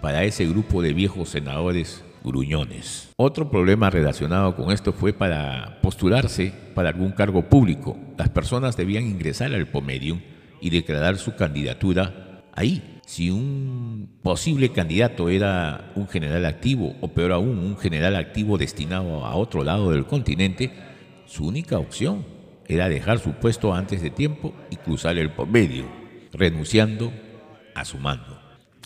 para 0.00 0.24
ese 0.24 0.46
grupo 0.46 0.80
de 0.80 0.92
viejos 0.94 1.28
senadores 1.28 2.02
Otro 3.16 3.50
problema 3.50 3.90
relacionado 3.90 4.54
con 4.54 4.70
esto 4.70 4.92
fue 4.92 5.12
para 5.12 5.78
postularse 5.82 6.52
para 6.74 6.90
algún 6.90 7.12
cargo 7.12 7.48
público. 7.48 7.96
Las 8.16 8.28
personas 8.28 8.76
debían 8.76 9.04
ingresar 9.04 9.54
al 9.54 9.68
Pomedium 9.68 10.20
y 10.60 10.70
declarar 10.70 11.16
su 11.16 11.34
candidatura 11.36 12.44
ahí. 12.54 13.00
Si 13.06 13.30
un 13.30 14.18
posible 14.22 14.70
candidato 14.70 15.30
era 15.30 15.92
un 15.94 16.08
general 16.08 16.44
activo 16.44 16.94
o 17.00 17.08
peor 17.08 17.32
aún 17.32 17.58
un 17.58 17.78
general 17.78 18.16
activo 18.16 18.58
destinado 18.58 19.24
a 19.24 19.34
otro 19.34 19.64
lado 19.64 19.90
del 19.90 20.06
continente, 20.06 20.72
su 21.26 21.46
única 21.46 21.78
opción 21.78 22.26
era 22.66 22.88
dejar 22.88 23.18
su 23.18 23.32
puesto 23.32 23.72
antes 23.72 24.02
de 24.02 24.10
tiempo 24.10 24.54
y 24.70 24.76
cruzar 24.76 25.16
el 25.16 25.30
Pomedium, 25.30 25.86
renunciando 26.32 27.10
a 27.74 27.84
su 27.86 27.96
mando. 27.98 28.37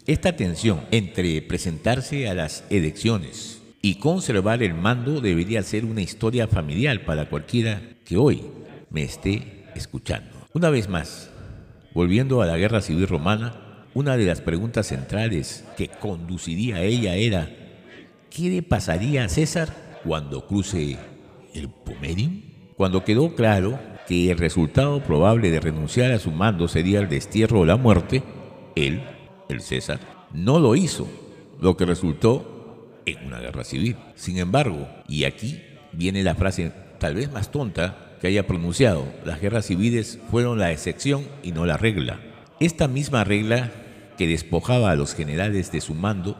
Esta 0.04 0.34
tensión 0.34 0.80
entre 0.90 1.40
presentarse 1.42 2.28
a 2.28 2.34
las 2.34 2.64
elecciones 2.70 3.62
y 3.82 3.96
conservar 3.96 4.60
el 4.64 4.74
mando 4.74 5.20
debería 5.20 5.62
ser 5.62 5.84
una 5.84 6.00
historia 6.00 6.48
familiar 6.48 7.04
para 7.04 7.28
cualquiera 7.28 7.80
que 8.04 8.16
hoy 8.16 8.42
me 8.90 9.04
esté 9.04 9.62
escuchando. 9.76 10.30
Una 10.54 10.70
vez 10.70 10.88
más, 10.88 11.30
volviendo 11.94 12.42
a 12.42 12.46
la 12.46 12.56
guerra 12.56 12.80
civil 12.80 13.06
romana, 13.06 13.86
una 13.94 14.16
de 14.16 14.24
las 14.24 14.40
preguntas 14.40 14.88
centrales 14.88 15.64
que 15.76 15.86
conduciría 15.86 16.76
a 16.76 16.82
ella 16.82 17.14
era, 17.14 17.48
¿qué 18.28 18.50
le 18.50 18.62
pasaría 18.64 19.24
a 19.24 19.28
César 19.28 20.00
cuando 20.02 20.48
cruce 20.48 20.98
el 21.54 21.68
Pomerium? 21.68 22.42
Cuando 22.76 23.04
quedó 23.04 23.36
claro 23.36 23.78
que 24.08 24.32
el 24.32 24.38
resultado 24.38 25.00
probable 25.04 25.52
de 25.52 25.60
renunciar 25.60 26.10
a 26.10 26.18
su 26.18 26.32
mando 26.32 26.66
sería 26.66 26.98
el 26.98 27.08
destierro 27.08 27.60
o 27.60 27.64
la 27.64 27.76
muerte, 27.76 28.24
él 28.74 29.00
el 29.52 29.62
César, 29.62 30.00
no 30.32 30.58
lo 30.58 30.74
hizo, 30.74 31.08
lo 31.60 31.76
que 31.76 31.86
resultó 31.86 33.00
en 33.06 33.24
una 33.26 33.40
guerra 33.40 33.64
civil. 33.64 33.96
Sin 34.14 34.38
embargo, 34.38 34.88
y 35.08 35.24
aquí 35.24 35.62
viene 35.92 36.22
la 36.22 36.34
frase 36.34 36.72
tal 36.98 37.14
vez 37.14 37.30
más 37.30 37.50
tonta 37.50 38.16
que 38.20 38.28
haya 38.28 38.46
pronunciado, 38.46 39.04
las 39.24 39.40
guerras 39.40 39.66
civiles 39.66 40.18
fueron 40.30 40.58
la 40.58 40.70
excepción 40.72 41.26
y 41.42 41.52
no 41.52 41.66
la 41.66 41.76
regla. 41.76 42.20
Esta 42.60 42.86
misma 42.86 43.24
regla 43.24 43.72
que 44.16 44.26
despojaba 44.26 44.90
a 44.90 44.96
los 44.96 45.14
generales 45.14 45.72
de 45.72 45.80
su 45.80 45.94
mando 45.94 46.36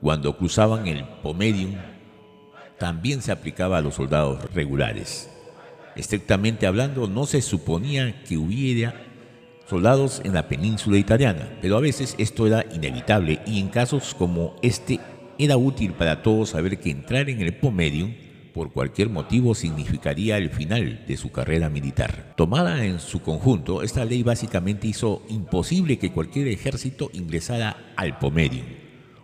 cuando 0.00 0.36
cruzaban 0.36 0.86
el 0.86 1.04
Pomerium 1.22 1.76
también 2.78 3.22
se 3.22 3.32
aplicaba 3.32 3.78
a 3.78 3.80
los 3.80 3.94
soldados 3.94 4.52
regulares. 4.52 5.30
Estrictamente 5.96 6.66
hablando, 6.66 7.06
no 7.06 7.24
se 7.24 7.40
suponía 7.40 8.22
que 8.24 8.36
hubiera 8.36 8.94
soldados 9.68 10.20
en 10.24 10.34
la 10.34 10.48
península 10.48 10.98
italiana, 10.98 11.58
pero 11.60 11.76
a 11.76 11.80
veces 11.80 12.14
esto 12.18 12.46
era 12.46 12.64
inevitable 12.74 13.40
y 13.46 13.60
en 13.60 13.68
casos 13.68 14.14
como 14.14 14.56
este 14.62 15.00
era 15.38 15.56
útil 15.56 15.92
para 15.92 16.22
todos 16.22 16.50
saber 16.50 16.78
que 16.78 16.90
entrar 16.90 17.28
en 17.28 17.40
el 17.40 17.56
Pomerium 17.56 18.12
por 18.54 18.72
cualquier 18.72 19.10
motivo 19.10 19.54
significaría 19.54 20.38
el 20.38 20.48
final 20.48 21.04
de 21.08 21.16
su 21.16 21.32
carrera 21.32 21.68
militar. 21.68 22.34
Tomada 22.36 22.84
en 22.84 23.00
su 23.00 23.20
conjunto, 23.20 23.82
esta 23.82 24.04
ley 24.04 24.22
básicamente 24.22 24.86
hizo 24.86 25.22
imposible 25.28 25.98
que 25.98 26.12
cualquier 26.12 26.46
ejército 26.46 27.10
ingresara 27.12 27.92
al 27.96 28.18
Pomerium. 28.18 28.66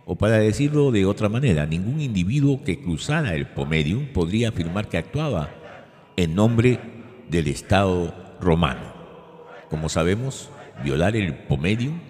O 0.05 0.17
para 0.17 0.37
decirlo 0.37 0.91
de 0.91 1.05
otra 1.05 1.29
manera, 1.29 1.65
ningún 1.65 2.01
individuo 2.01 2.61
que 2.65 2.81
cruzara 2.81 3.33
el 3.33 3.47
Pomerium 3.47 4.07
podría 4.07 4.49
afirmar 4.49 4.89
que 4.89 4.97
actuaba 4.97 5.49
en 6.17 6.35
nombre 6.35 6.79
del 7.29 7.47
Estado 7.47 8.13
romano. 8.41 8.90
Como 9.71 9.87
sabemos, 9.87 10.49
violar 10.83 11.15
el 11.15 11.33
Pomerium 11.33 12.01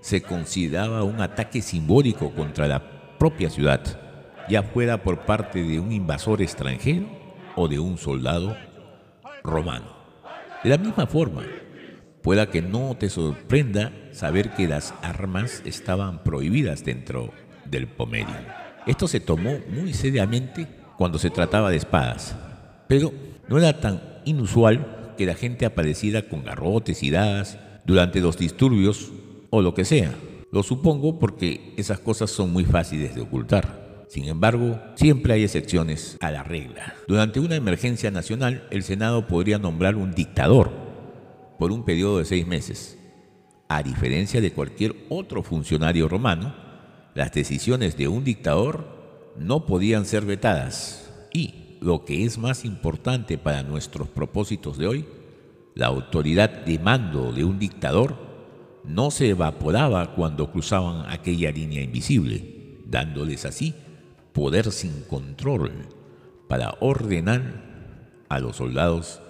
se 0.00 0.22
consideraba 0.22 1.04
un 1.04 1.20
ataque 1.20 1.60
simbólico 1.60 2.30
contra 2.30 2.66
la 2.66 3.18
propia 3.18 3.50
ciudad, 3.50 3.82
ya 4.48 4.62
fuera 4.62 5.02
por 5.02 5.26
parte 5.26 5.62
de 5.62 5.78
un 5.78 5.92
invasor 5.92 6.40
extranjero 6.40 7.06
o 7.56 7.68
de 7.68 7.78
un 7.78 7.98
soldado 7.98 8.56
romano. 9.44 9.94
De 10.64 10.70
la 10.70 10.78
misma 10.78 11.06
forma, 11.06 11.42
pueda 12.22 12.50
que 12.50 12.62
no 12.62 12.96
te 12.98 13.10
sorprenda 13.10 13.92
saber 14.12 14.54
que 14.54 14.66
las 14.66 14.94
armas 15.02 15.62
estaban 15.66 16.22
prohibidas 16.22 16.84
dentro 16.84 17.34
del 17.66 17.86
Pomerium. 17.86 18.46
Esto 18.86 19.06
se 19.06 19.20
tomó 19.20 19.58
muy 19.68 19.92
seriamente 19.92 20.66
cuando 20.96 21.18
se 21.18 21.28
trataba 21.28 21.68
de 21.68 21.76
espadas, 21.76 22.34
pero 22.88 23.12
no 23.46 23.58
era 23.58 23.78
tan 23.78 24.00
inusual 24.24 24.99
que 25.20 25.26
la 25.26 25.34
gente 25.34 25.66
apareciera 25.66 26.30
con 26.30 26.42
garrotes 26.42 27.02
y 27.02 27.10
dagas 27.10 27.58
durante 27.84 28.22
los 28.22 28.38
disturbios 28.38 29.12
o 29.50 29.60
lo 29.60 29.74
que 29.74 29.84
sea. 29.84 30.14
Lo 30.50 30.62
supongo 30.62 31.18
porque 31.18 31.74
esas 31.76 32.00
cosas 32.00 32.30
son 32.30 32.50
muy 32.54 32.64
fáciles 32.64 33.14
de 33.14 33.20
ocultar. 33.20 34.06
Sin 34.08 34.24
embargo, 34.28 34.80
siempre 34.94 35.34
hay 35.34 35.42
excepciones 35.44 36.16
a 36.22 36.30
la 36.30 36.42
regla. 36.42 36.94
Durante 37.06 37.38
una 37.38 37.54
emergencia 37.54 38.10
nacional, 38.10 38.66
el 38.70 38.82
Senado 38.82 39.26
podría 39.26 39.58
nombrar 39.58 39.94
un 39.94 40.12
dictador 40.14 40.70
por 41.58 41.70
un 41.70 41.84
periodo 41.84 42.16
de 42.16 42.24
seis 42.24 42.46
meses. 42.46 42.98
A 43.68 43.82
diferencia 43.82 44.40
de 44.40 44.52
cualquier 44.54 44.96
otro 45.10 45.42
funcionario 45.42 46.08
romano, 46.08 46.54
las 47.14 47.30
decisiones 47.30 47.98
de 47.98 48.08
un 48.08 48.24
dictador 48.24 49.32
no 49.36 49.66
podían 49.66 50.06
ser 50.06 50.24
vetadas 50.24 51.12
y, 51.30 51.59
lo 51.80 52.04
que 52.04 52.24
es 52.24 52.38
más 52.38 52.64
importante 52.64 53.38
para 53.38 53.62
nuestros 53.62 54.08
propósitos 54.08 54.78
de 54.78 54.86
hoy, 54.86 55.06
la 55.74 55.86
autoridad 55.86 56.64
de 56.64 56.78
mando 56.78 57.32
de 57.32 57.44
un 57.44 57.58
dictador 57.58 58.16
no 58.84 59.10
se 59.10 59.30
evaporaba 59.30 60.14
cuando 60.14 60.50
cruzaban 60.50 61.10
aquella 61.10 61.50
línea 61.50 61.82
invisible, 61.82 62.78
dándoles 62.86 63.44
así 63.44 63.74
poder 64.32 64.70
sin 64.72 65.02
control 65.02 65.72
para 66.48 66.76
ordenar 66.80 68.24
a 68.28 68.38
los 68.40 68.56
soldados 68.56 69.20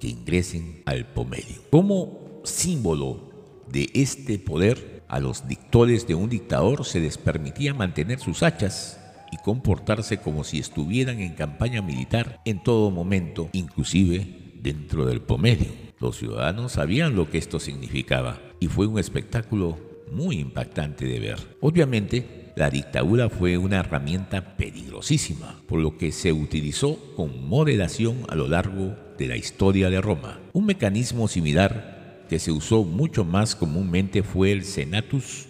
que 0.00 0.08
ingresen 0.08 0.82
al 0.86 1.06
pomedio. 1.06 1.62
Como 1.70 2.40
símbolo 2.44 3.30
de 3.68 3.90
este 3.94 4.38
poder, 4.38 5.02
a 5.08 5.20
los 5.20 5.48
dictores 5.48 6.06
de 6.06 6.14
un 6.14 6.28
dictador 6.28 6.84
se 6.84 7.00
les 7.00 7.16
permitía 7.16 7.72
mantener 7.72 8.20
sus 8.20 8.42
hachas 8.42 9.00
y 9.30 9.36
comportarse 9.38 10.18
como 10.18 10.44
si 10.44 10.58
estuvieran 10.58 11.20
en 11.20 11.34
campaña 11.34 11.82
militar 11.82 12.40
en 12.44 12.62
todo 12.62 12.90
momento, 12.90 13.48
inclusive 13.52 14.52
dentro 14.60 15.06
del 15.06 15.20
Pomedio. 15.20 15.68
Los 16.00 16.16
ciudadanos 16.16 16.72
sabían 16.72 17.16
lo 17.16 17.30
que 17.30 17.38
esto 17.38 17.58
significaba 17.58 18.40
y 18.60 18.68
fue 18.68 18.86
un 18.86 18.98
espectáculo 18.98 19.78
muy 20.12 20.38
impactante 20.38 21.04
de 21.06 21.20
ver. 21.20 21.38
Obviamente, 21.60 22.52
la 22.56 22.70
dictadura 22.70 23.28
fue 23.28 23.58
una 23.58 23.78
herramienta 23.78 24.56
peligrosísima, 24.56 25.60
por 25.66 25.80
lo 25.80 25.96
que 25.96 26.12
se 26.12 26.32
utilizó 26.32 26.98
con 27.14 27.48
moderación 27.48 28.18
a 28.28 28.34
lo 28.34 28.48
largo 28.48 28.96
de 29.18 29.28
la 29.28 29.36
historia 29.36 29.90
de 29.90 30.00
Roma. 30.00 30.40
Un 30.52 30.66
mecanismo 30.66 31.28
similar 31.28 32.24
que 32.28 32.38
se 32.38 32.52
usó 32.52 32.84
mucho 32.84 33.24
más 33.24 33.56
comúnmente 33.56 34.22
fue 34.22 34.52
el 34.52 34.64
Senatus 34.64 35.46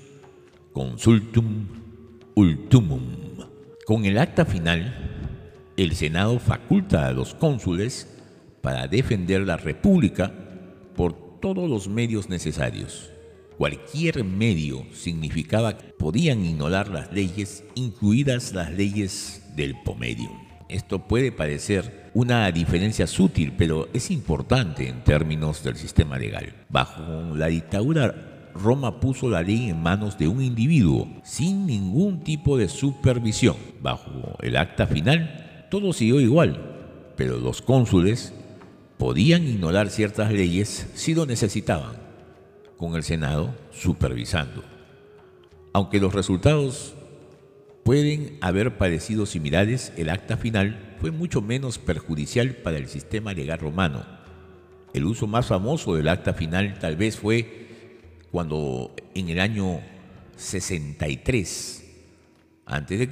Consultum 0.72 1.66
Ultumum 2.34 3.02
con 3.88 4.04
el 4.04 4.18
acta 4.18 4.44
final, 4.44 5.32
el 5.78 5.96
Senado 5.96 6.38
faculta 6.38 7.06
a 7.06 7.12
los 7.12 7.32
cónsules 7.32 8.06
para 8.60 8.86
defender 8.86 9.40
la 9.40 9.56
República 9.56 10.30
por 10.94 11.40
todos 11.40 11.70
los 11.70 11.88
medios 11.88 12.28
necesarios. 12.28 13.10
Cualquier 13.56 14.24
medio 14.24 14.84
significaba 14.92 15.78
que 15.78 15.86
podían 15.94 16.44
ignorar 16.44 16.88
las 16.88 17.10
leyes, 17.14 17.64
incluidas 17.76 18.52
las 18.52 18.70
leyes 18.72 19.42
del 19.56 19.74
pomedium. 19.86 20.36
Esto 20.68 21.08
puede 21.08 21.32
parecer 21.32 22.10
una 22.12 22.52
diferencia 22.52 23.06
sutil, 23.06 23.54
pero 23.56 23.88
es 23.94 24.10
importante 24.10 24.86
en 24.86 25.02
términos 25.02 25.64
del 25.64 25.76
sistema 25.76 26.18
legal. 26.18 26.52
Bajo 26.68 27.34
la 27.34 27.46
dictadura 27.46 28.27
Roma 28.58 29.00
puso 29.00 29.28
la 29.28 29.42
ley 29.42 29.70
en 29.70 29.82
manos 29.82 30.18
de 30.18 30.28
un 30.28 30.42
individuo 30.42 31.08
sin 31.24 31.66
ningún 31.66 32.20
tipo 32.20 32.58
de 32.58 32.68
supervisión. 32.68 33.56
Bajo 33.80 34.36
el 34.40 34.56
acta 34.56 34.86
final, 34.86 35.66
todo 35.70 35.92
siguió 35.92 36.20
igual, 36.20 37.12
pero 37.16 37.38
los 37.38 37.62
cónsules 37.62 38.34
podían 38.98 39.46
ignorar 39.46 39.90
ciertas 39.90 40.32
leyes 40.32 40.88
si 40.94 41.14
lo 41.14 41.26
necesitaban, 41.26 41.96
con 42.76 42.96
el 42.96 43.02
Senado 43.02 43.54
supervisando. 43.70 44.62
Aunque 45.72 46.00
los 46.00 46.14
resultados 46.14 46.94
pueden 47.84 48.38
haber 48.40 48.76
parecido 48.76 49.24
similares, 49.26 49.92
el 49.96 50.10
acta 50.10 50.36
final 50.36 50.96
fue 51.00 51.10
mucho 51.10 51.40
menos 51.40 51.78
perjudicial 51.78 52.56
para 52.56 52.76
el 52.76 52.88
sistema 52.88 53.32
legal 53.32 53.58
romano. 53.58 54.04
El 54.92 55.04
uso 55.04 55.26
más 55.26 55.46
famoso 55.46 55.94
del 55.94 56.08
acta 56.08 56.34
final 56.34 56.78
tal 56.80 56.96
vez 56.96 57.16
fue 57.16 57.67
cuando 58.30 58.94
en 59.14 59.28
el 59.28 59.40
año 59.40 59.80
63 60.36 61.84
a.C., 62.66 63.08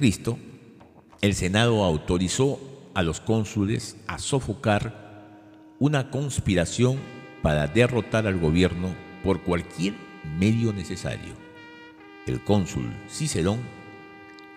el 1.21 1.33
Senado 1.33 1.83
autorizó 1.83 2.59
a 2.93 3.03
los 3.03 3.19
cónsules 3.19 3.97
a 4.07 4.19
sofocar 4.19 5.07
una 5.79 6.09
conspiración 6.09 6.97
para 7.41 7.67
derrotar 7.67 8.27
al 8.27 8.39
gobierno 8.39 8.95
por 9.23 9.41
cualquier 9.41 9.93
medio 10.39 10.73
necesario. 10.73 11.33
El 12.25 12.43
cónsul 12.43 12.91
Cicerón 13.09 13.59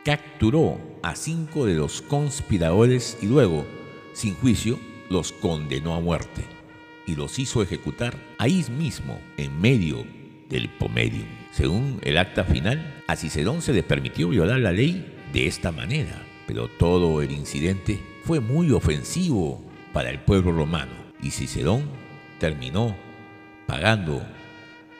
capturó 0.05 0.79
a 1.03 1.15
cinco 1.15 1.67
de 1.67 1.75
los 1.75 2.03
conspiradores 2.03 3.19
y 3.23 3.27
luego, 3.27 3.67
sin 4.13 4.35
juicio, 4.35 4.79
los 5.09 5.33
condenó 5.33 5.95
a 5.95 6.01
muerte 6.01 6.45
y 7.07 7.15
los 7.17 7.39
hizo 7.39 7.63
ejecutar 7.63 8.17
ahí 8.39 8.65
mismo, 8.77 9.21
en 9.37 9.61
medio 9.61 10.05
del 10.51 10.69
Pomedium. 10.69 11.29
Según 11.53 12.01
el 12.03 12.19
acta 12.19 12.45
final, 12.45 13.03
a 13.07 13.17
Cicerón 13.17 13.63
se 13.63 13.73
le 13.73 13.83
permitió 13.83 14.29
violar 14.29 14.61
la 14.61 14.73
ley 14.73 15.17
de 15.33 15.47
esta 15.47 15.73
manera, 15.73 16.23
pero 16.47 16.69
todo 16.69 17.23
el 17.23 17.33
incidente 17.33 18.01
fue 18.25 18.41
muy 18.41 18.71
ofensivo 18.73 19.65
para 19.93 20.11
el 20.11 20.21
pueblo 20.21 20.53
romano 20.53 20.93
y 21.23 21.31
Cicerón 21.31 21.85
terminó 22.39 22.97
pagando 23.67 24.23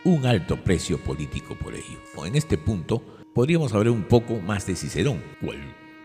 un 0.05 0.27
alto 0.27 0.57
precio 0.57 0.99
político 0.99 1.55
por 1.57 1.75
ello. 1.75 1.99
En 2.25 2.37
este 2.37 2.57
punto 2.57 3.03
podríamos 3.35 3.73
hablar 3.73 3.93
un 3.93 4.05
poco 4.05 4.41
más 4.41 4.67
de 4.67 4.77
Cicerón, 4.77 5.23
cual 5.41 5.59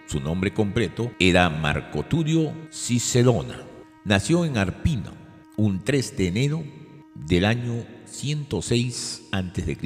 su 0.07 0.19
nombre 0.19 0.53
completo 0.53 1.11
era 1.19 1.49
Marco 1.49 2.03
Turio 2.03 2.53
Cicerona. 2.71 3.59
Nació 4.03 4.45
en 4.45 4.57
Arpino 4.57 5.11
un 5.57 5.83
3 5.83 6.17
de 6.17 6.27
enero 6.27 6.63
del 7.15 7.45
año 7.45 7.85
106 8.05 9.23
a.C. 9.31 9.77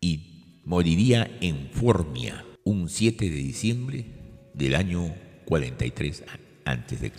y 0.00 0.60
moriría 0.64 1.30
en 1.40 1.68
Formia 1.70 2.44
un 2.64 2.88
7 2.88 3.28
de 3.28 3.36
diciembre 3.36 4.06
del 4.54 4.74
año 4.74 5.14
43 5.44 6.24
a.C. 6.64 7.12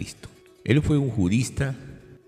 Él 0.64 0.82
fue 0.82 0.98
un 0.98 1.10
jurista, 1.10 1.76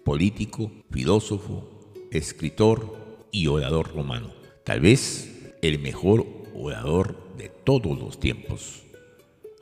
político, 0.04 0.72
filósofo, 0.92 1.92
escritor 2.12 3.28
y 3.32 3.48
orador 3.48 3.94
romano. 3.94 4.32
Tal 4.64 4.82
vez 4.82 5.56
el 5.62 5.80
mejor 5.80 6.26
orador 6.54 7.36
de 7.38 7.50
todos 7.50 7.98
los 7.98 8.20
tiempos. 8.20 8.84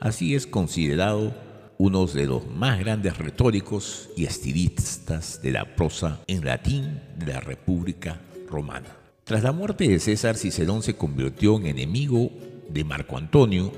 Así 0.00 0.34
es 0.34 0.46
considerado 0.46 1.34
uno 1.78 2.06
de 2.06 2.26
los 2.26 2.46
más 2.48 2.78
grandes 2.78 3.18
retóricos 3.18 4.08
y 4.16 4.24
estilistas 4.24 5.40
de 5.42 5.52
la 5.52 5.76
prosa 5.76 6.20
en 6.26 6.44
latín 6.44 7.00
de 7.18 7.26
la 7.26 7.40
República 7.40 8.20
Romana. 8.48 8.88
Tras 9.24 9.42
la 9.42 9.52
muerte 9.52 9.88
de 9.88 9.98
César, 9.98 10.36
Cicerón 10.36 10.82
se 10.82 10.96
convirtió 10.96 11.56
en 11.56 11.66
enemigo 11.66 12.30
de 12.68 12.84
Marco 12.84 13.18
Antonio 13.18 13.72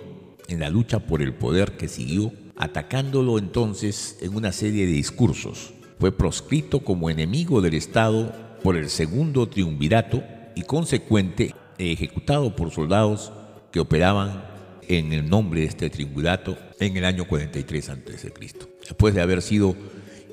en 0.48 0.60
la 0.60 0.70
lucha 0.70 1.00
por 1.00 1.22
el 1.22 1.34
poder 1.34 1.76
que 1.76 1.88
siguió, 1.88 2.32
atacándolo 2.56 3.38
entonces 3.38 4.18
en 4.20 4.34
una 4.34 4.52
serie 4.52 4.86
de 4.86 4.92
discursos. 4.92 5.72
Fue 5.98 6.12
proscrito 6.12 6.80
como 6.80 7.10
enemigo 7.10 7.60
del 7.60 7.74
Estado 7.74 8.32
por 8.62 8.76
el 8.76 8.88
segundo 8.88 9.48
triunvirato 9.48 10.22
y 10.54 10.62
consecuente 10.62 11.54
ejecutado 11.78 12.54
por 12.56 12.70
soldados 12.70 13.32
que 13.70 13.80
operaban 13.80 14.44
en 14.88 15.12
el 15.12 15.28
nombre 15.28 15.60
de 15.60 15.66
este 15.66 15.90
triunvirato 15.90 16.58
en 16.80 16.96
el 16.96 17.04
año 17.04 17.26
43 17.26 17.90
a.C. 17.90 18.32
Después 18.80 19.14
de 19.14 19.20
haber 19.20 19.42
sido 19.42 19.76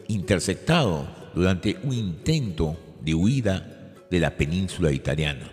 interceptado 0.07 1.07
durante 1.35 1.77
un 1.83 1.93
intento 1.93 2.77
de 3.01 3.13
huida 3.13 3.93
de 4.09 4.19
la 4.19 4.37
península 4.37 4.91
italiana. 4.91 5.51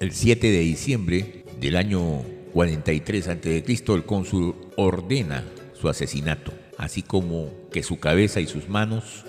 El 0.00 0.12
7 0.12 0.50
de 0.50 0.60
diciembre 0.60 1.44
del 1.60 1.76
año 1.76 2.22
43 2.52 3.28
a.C., 3.28 3.64
el 3.88 4.04
cónsul 4.04 4.54
ordena 4.76 5.44
su 5.74 5.88
asesinato, 5.88 6.52
así 6.78 7.02
como 7.02 7.50
que 7.72 7.82
su 7.82 7.98
cabeza 7.98 8.40
y 8.40 8.46
sus 8.46 8.68
manos 8.68 9.24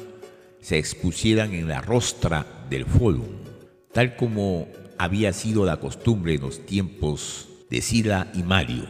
se 0.62 0.78
expusieran 0.78 1.54
en 1.54 1.68
la 1.68 1.82
rostra 1.82 2.66
del 2.70 2.86
Forum, 2.86 3.28
tal 3.92 4.16
como 4.16 4.68
había 4.98 5.34
sido 5.34 5.66
la 5.66 5.78
costumbre 5.78 6.36
en 6.36 6.42
los 6.42 6.66
tiempos 6.66 7.50
de 7.70 7.82
Sila 7.82 8.32
y 8.34 8.44
Mario, 8.44 8.86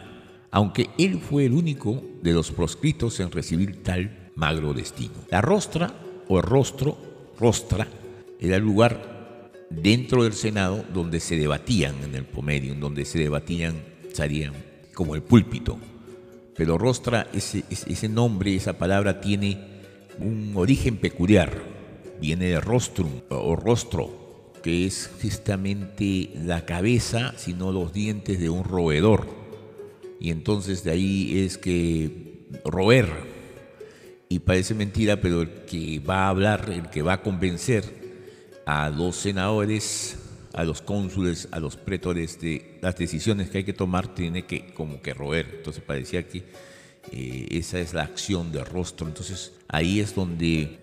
aunque 0.56 0.88
él 0.96 1.20
fue 1.20 1.44
el 1.44 1.52
único 1.52 2.02
de 2.22 2.32
los 2.32 2.50
proscritos 2.50 3.20
en 3.20 3.30
recibir 3.30 3.82
tal 3.82 4.30
magro 4.36 4.72
destino. 4.72 5.12
La 5.30 5.42
rostra 5.42 5.92
o 6.28 6.40
rostro, 6.40 6.96
rostra, 7.38 7.86
era 8.40 8.56
el 8.56 8.62
lugar 8.62 9.50
dentro 9.68 10.24
del 10.24 10.32
Senado 10.32 10.82
donde 10.94 11.20
se 11.20 11.36
debatían 11.36 12.02
en 12.02 12.14
el 12.14 12.24
Pomerium, 12.24 12.80
donde 12.80 13.04
se 13.04 13.18
debatían, 13.18 13.74
salían 14.14 14.54
como 14.94 15.14
el 15.14 15.20
púlpito. 15.20 15.78
Pero 16.56 16.78
rostra, 16.78 17.26
ese, 17.34 17.64
ese 17.68 18.08
nombre, 18.08 18.56
esa 18.56 18.78
palabra 18.78 19.20
tiene 19.20 19.58
un 20.20 20.54
origen 20.56 20.96
peculiar. 20.96 21.52
Viene 22.18 22.46
de 22.46 22.60
rostrum 22.62 23.10
o 23.28 23.56
rostro, 23.56 24.52
que 24.62 24.86
es 24.86 25.10
justamente 25.20 26.30
la 26.46 26.64
cabeza, 26.64 27.34
sino 27.36 27.72
los 27.72 27.92
dientes 27.92 28.40
de 28.40 28.48
un 28.48 28.64
roedor. 28.64 29.44
Y 30.20 30.30
entonces 30.30 30.84
de 30.84 30.90
ahí 30.92 31.38
es 31.44 31.58
que 31.58 32.46
roer. 32.64 33.08
Y 34.28 34.40
parece 34.40 34.74
mentira, 34.74 35.20
pero 35.20 35.42
el 35.42 35.50
que 35.66 36.00
va 36.00 36.24
a 36.24 36.28
hablar, 36.28 36.70
el 36.70 36.90
que 36.90 37.02
va 37.02 37.14
a 37.14 37.22
convencer, 37.22 38.06
a 38.66 38.90
los 38.90 39.16
senadores, 39.16 40.16
a 40.52 40.64
los 40.64 40.82
cónsules, 40.82 41.48
a 41.52 41.60
los 41.60 41.76
pretores 41.76 42.40
de 42.40 42.78
las 42.82 42.96
decisiones 42.96 43.48
que 43.48 43.58
hay 43.58 43.64
que 43.64 43.72
tomar, 43.72 44.14
tiene 44.14 44.44
que 44.44 44.74
como 44.74 45.00
que 45.00 45.14
roer. 45.14 45.54
Entonces 45.58 45.82
parecía 45.84 46.26
que 46.26 46.44
eh, 47.12 47.46
esa 47.50 47.78
es 47.78 47.94
la 47.94 48.02
acción 48.02 48.50
de 48.50 48.64
rostro. 48.64 49.06
Entonces 49.06 49.52
ahí 49.68 50.00
es 50.00 50.14
donde 50.14 50.78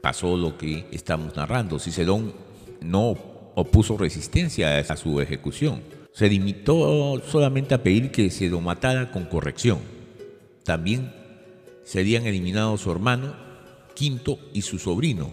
pasó 0.00 0.36
lo 0.36 0.56
que 0.56 0.86
estamos 0.90 1.36
narrando. 1.36 1.78
Cicerón 1.78 2.32
no 2.80 3.16
opuso 3.54 3.98
resistencia 3.98 4.78
a 4.78 4.96
su 4.96 5.20
ejecución. 5.20 5.82
Se 6.18 6.28
limitó 6.28 7.22
solamente 7.30 7.76
a 7.76 7.82
pedir 7.84 8.10
que 8.10 8.28
se 8.30 8.48
lo 8.48 8.60
matara 8.60 9.12
con 9.12 9.26
corrección. 9.26 9.78
También 10.64 11.14
serían 11.84 12.26
eliminados 12.26 12.80
su 12.80 12.90
hermano 12.90 13.36
Quinto 13.94 14.36
y 14.52 14.62
su 14.62 14.80
sobrino, 14.80 15.30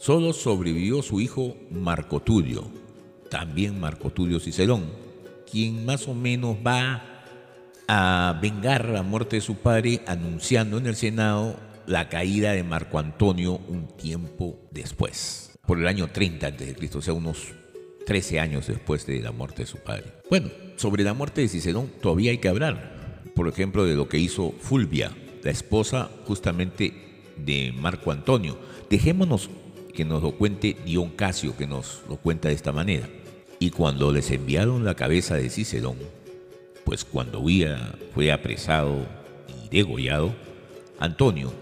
Solo 0.00 0.32
sobrevivió 0.32 1.00
su 1.00 1.20
hijo 1.20 1.56
Marco 1.70 2.18
Tulio, 2.18 2.68
también 3.30 3.78
Marco 3.78 4.10
Tulio 4.10 4.40
Cicerón, 4.40 4.90
quien 5.48 5.84
más 5.84 6.08
o 6.08 6.14
menos 6.14 6.56
va 6.66 7.24
a 7.86 8.36
vengar 8.42 8.88
la 8.88 9.04
muerte 9.04 9.36
de 9.36 9.42
su 9.42 9.58
padre 9.58 10.02
anunciando 10.08 10.78
en 10.78 10.86
el 10.86 10.96
Senado 10.96 11.54
la 11.86 12.08
caída 12.08 12.50
de 12.50 12.64
Marco 12.64 12.98
Antonio 12.98 13.60
un 13.68 13.86
tiempo 13.96 14.58
después, 14.72 15.56
por 15.64 15.78
el 15.78 15.86
año 15.86 16.08
30 16.08 16.46
a.C., 16.48 16.90
o 16.94 17.00
sea, 17.00 17.14
unos 17.14 17.54
13 18.08 18.40
años 18.40 18.66
después 18.66 19.04
de 19.04 19.20
la 19.20 19.32
muerte 19.32 19.64
de 19.64 19.66
su 19.66 19.76
padre. 19.76 20.14
Bueno, 20.30 20.48
sobre 20.76 21.04
la 21.04 21.12
muerte 21.12 21.42
de 21.42 21.48
Cicerón 21.48 21.90
todavía 22.00 22.30
hay 22.30 22.38
que 22.38 22.48
hablar, 22.48 23.20
por 23.34 23.48
ejemplo, 23.48 23.84
de 23.84 23.96
lo 23.96 24.08
que 24.08 24.16
hizo 24.16 24.54
Fulvia, 24.58 25.14
la 25.42 25.50
esposa 25.50 26.10
justamente 26.24 26.94
de 27.36 27.70
Marco 27.76 28.10
Antonio. 28.10 28.56
Dejémonos 28.88 29.50
que 29.92 30.06
nos 30.06 30.22
lo 30.22 30.32
cuente 30.32 30.74
Dion 30.86 31.10
Casio, 31.10 31.54
que 31.54 31.66
nos 31.66 32.00
lo 32.08 32.16
cuenta 32.16 32.48
de 32.48 32.54
esta 32.54 32.72
manera. 32.72 33.06
Y 33.58 33.68
cuando 33.68 34.10
les 34.10 34.30
enviaron 34.30 34.86
la 34.86 34.94
cabeza 34.94 35.34
de 35.34 35.50
Cicerón, 35.50 35.98
pues 36.86 37.04
cuando 37.04 37.40
huía 37.40 37.94
fue 38.14 38.32
apresado 38.32 39.06
y 39.48 39.68
degollado, 39.68 40.34
Antonio, 40.98 41.52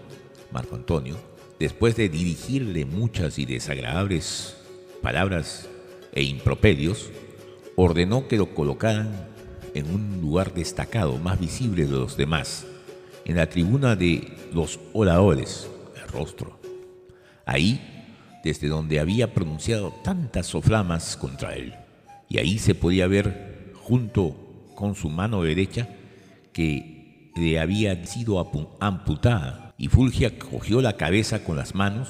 Marco 0.53 0.77
Antonio, 0.77 1.17
después 1.59 1.97
de 1.97 2.07
dirigirle 2.07 2.85
muchas 2.85 3.37
y 3.37 3.45
desagradables 3.45 4.55
palabras 5.01 5.67
e 6.13 6.23
improperios, 6.23 7.09
ordenó 7.75 8.27
que 8.27 8.37
lo 8.37 8.53
colocaran 8.53 9.27
en 9.73 9.93
un 9.93 10.21
lugar 10.21 10.53
destacado, 10.53 11.17
más 11.17 11.39
visible 11.39 11.85
de 11.85 11.91
los 11.91 12.17
demás, 12.17 12.65
en 13.25 13.35
la 13.35 13.49
tribuna 13.49 13.95
de 13.95 14.35
los 14.53 14.79
oradores, 14.93 15.69
el 15.95 16.07
rostro. 16.09 16.59
Ahí 17.45 17.81
desde 18.43 18.69
donde 18.69 18.99
había 18.99 19.33
pronunciado 19.33 19.91
tantas 20.03 20.47
soflamas 20.47 21.17
contra 21.17 21.53
él. 21.55 21.73
Y 22.29 22.37
ahí 22.37 22.59
se 22.59 22.75
podía 22.75 23.07
ver, 23.07 23.73
junto 23.75 24.35
con 24.75 24.95
su 24.95 25.09
mano 25.09 25.43
derecha, 25.43 25.89
que 26.53 27.31
le 27.35 27.59
había 27.59 28.05
sido 28.05 28.39
amputada. 28.79 29.73
Y 29.77 29.89
Fulgia 29.89 30.39
cogió 30.39 30.81
la 30.81 30.93
cabeza 30.93 31.43
con 31.43 31.57
las 31.57 31.75
manos 31.75 32.09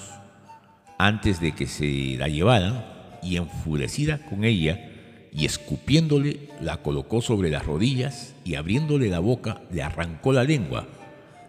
antes 0.98 1.42
de 1.42 1.54
que 1.54 1.68
se 1.68 2.16
la 2.18 2.28
llevaran 2.28 2.97
y 3.22 3.38
enfurecida 3.38 4.20
con 4.26 4.44
ella 4.44 4.92
y 5.32 5.46
escupiéndole 5.46 6.50
la 6.62 6.82
colocó 6.82 7.22
sobre 7.22 7.50
las 7.50 7.66
rodillas 7.66 8.34
y 8.44 8.56
abriéndole 8.56 9.10
la 9.10 9.20
boca 9.20 9.62
le 9.72 9.84
arrancó 9.84 10.34
la 10.34 10.44
lengua 10.44 10.88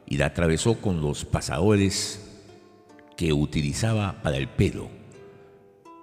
y 0.06 0.16
la 0.16 0.26
atravesó 0.26 0.80
con 0.80 1.00
los 1.00 1.24
pasadores 1.24 2.24
que 3.16 3.32
utilizaba 3.32 4.22
para 4.22 4.36
el 4.36 4.48
pelo, 4.48 4.88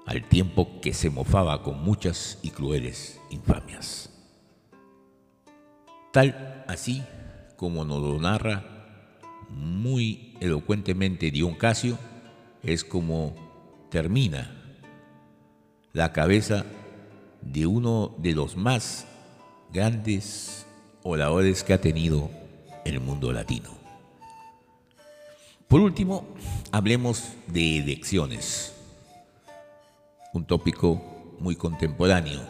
al 0.06 0.28
tiempo 0.28 0.82
que 0.82 0.94
se 0.94 1.10
mofaba 1.10 1.64
con 1.64 1.82
muchas 1.84 2.40
y 2.44 2.50
crueles 2.50 3.20
infamias. 3.30 4.10
Tal 6.12 6.64
así 6.68 7.04
como 7.56 7.86
nos 7.86 8.02
lo 8.02 8.20
narra 8.20 8.76
muy 9.50 10.36
elocuentemente 10.40 11.32
Dion 11.32 11.56
Casio, 11.56 11.98
es 12.64 12.84
como 12.84 13.36
termina 13.90 14.65
la 15.96 16.12
cabeza 16.12 16.66
de 17.42 17.66
uno 17.66 18.14
de 18.18 18.34
los 18.34 18.58
más 18.58 19.08
grandes 19.72 20.66
oradores 21.04 21.64
que 21.64 21.72
ha 21.72 21.80
tenido 21.80 22.30
el 22.84 23.00
mundo 23.00 23.32
latino. 23.32 23.70
Por 25.70 25.80
último, 25.80 26.28
hablemos 26.74 27.32
de 27.48 27.78
elecciones, 27.78 28.76
un 30.34 30.44
tópico 30.46 31.02
muy 31.40 31.56
contemporáneo. 31.56 32.42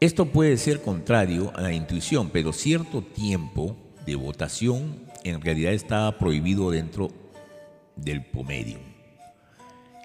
Esto 0.00 0.24
puede 0.24 0.56
ser 0.56 0.80
contrario 0.80 1.52
a 1.56 1.60
la 1.60 1.74
intuición, 1.74 2.30
pero 2.32 2.54
cierto 2.54 3.02
tiempo 3.02 3.76
de 4.06 4.14
votación 4.14 4.98
en 5.24 5.42
realidad 5.42 5.74
estaba 5.74 6.16
prohibido 6.16 6.70
dentro 6.70 7.10
del 7.96 8.24
pomedium. 8.24 8.93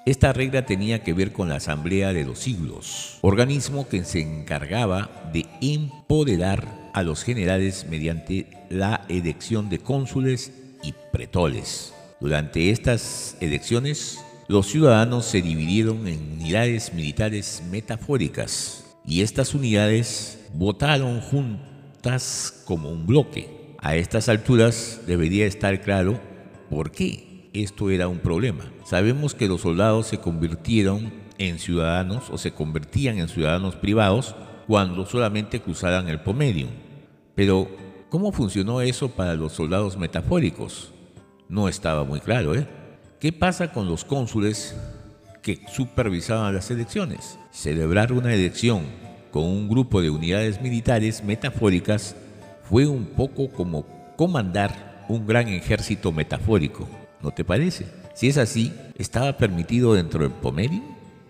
Esta 0.05 0.31
regla 0.31 0.65
tenía 0.65 1.03
que 1.03 1.13
ver 1.13 1.33
con 1.33 1.49
la 1.49 1.55
Asamblea 1.55 2.13
de 2.13 2.23
los 2.23 2.39
Siglos, 2.39 3.17
organismo 3.21 3.89
que 3.89 4.05
se 4.05 4.21
encargaba 4.21 5.29
de 5.33 5.45
empoderar 5.61 6.89
a 6.93 7.03
los 7.03 7.23
generales 7.23 7.85
mediante 7.89 8.47
la 8.69 9.05
elección 9.09 9.69
de 9.69 9.79
cónsules 9.79 10.53
y 10.83 10.93
pretoles. 11.11 11.93
Durante 12.21 12.69
estas 12.69 13.35
elecciones, 13.41 14.19
los 14.47 14.67
ciudadanos 14.67 15.25
se 15.25 15.41
dividieron 15.41 16.07
en 16.07 16.33
unidades 16.33 16.93
militares 16.93 17.61
metafóricas 17.69 18.85
y 19.05 19.21
estas 19.21 19.53
unidades 19.53 20.39
votaron 20.53 21.19
juntas 21.19 22.63
como 22.65 22.89
un 22.89 23.05
bloque. 23.05 23.75
A 23.79 23.95
estas 23.95 24.29
alturas 24.29 25.01
debería 25.05 25.45
estar 25.45 25.81
claro 25.81 26.19
por 26.69 26.91
qué 26.91 27.28
esto 27.53 27.89
era 27.89 28.07
un 28.07 28.19
problema. 28.19 28.65
Sabemos 28.85 29.35
que 29.35 29.47
los 29.47 29.61
soldados 29.61 30.07
se 30.07 30.19
convirtieron 30.19 31.11
en 31.37 31.59
ciudadanos 31.59 32.29
o 32.29 32.37
se 32.37 32.51
convertían 32.51 33.17
en 33.19 33.29
ciudadanos 33.29 33.75
privados 33.75 34.35
cuando 34.67 35.05
solamente 35.05 35.61
cruzaran 35.61 36.07
el 36.07 36.21
pomedium. 36.21 36.69
Pero 37.35 37.67
¿Cómo 38.09 38.31
funcionó 38.31 38.81
eso 38.81 39.11
para 39.11 39.35
los 39.35 39.53
soldados 39.53 39.95
metafóricos? 39.95 40.91
No 41.47 41.69
estaba 41.69 42.03
muy 42.03 42.19
claro, 42.19 42.55
¿eh? 42.55 42.67
¿Qué 43.19 43.31
pasa 43.31 43.71
con 43.71 43.87
los 43.87 44.03
cónsules 44.03 44.75
que 45.43 45.61
supervisaban 45.71 46.55
las 46.55 46.71
elecciones? 46.71 47.37
Celebrar 47.51 48.11
una 48.11 48.33
elección 48.33 48.81
con 49.29 49.43
un 49.43 49.69
grupo 49.69 50.01
de 50.01 50.09
unidades 50.09 50.59
militares 50.59 51.23
metafóricas 51.23 52.15
fue 52.63 52.87
un 52.87 53.05
poco 53.05 53.51
como 53.51 53.85
comandar 54.15 55.05
un 55.07 55.27
gran 55.27 55.47
ejército 55.47 56.11
metafórico, 56.11 56.89
¿no 57.21 57.31
te 57.31 57.43
parece? 57.43 57.85
Si 58.13 58.27
es 58.27 58.37
así, 58.37 58.73
¿estaba 58.97 59.37
permitido 59.37 59.93
dentro 59.93 60.21
del 60.21 60.31
Pomerium? 60.31 60.83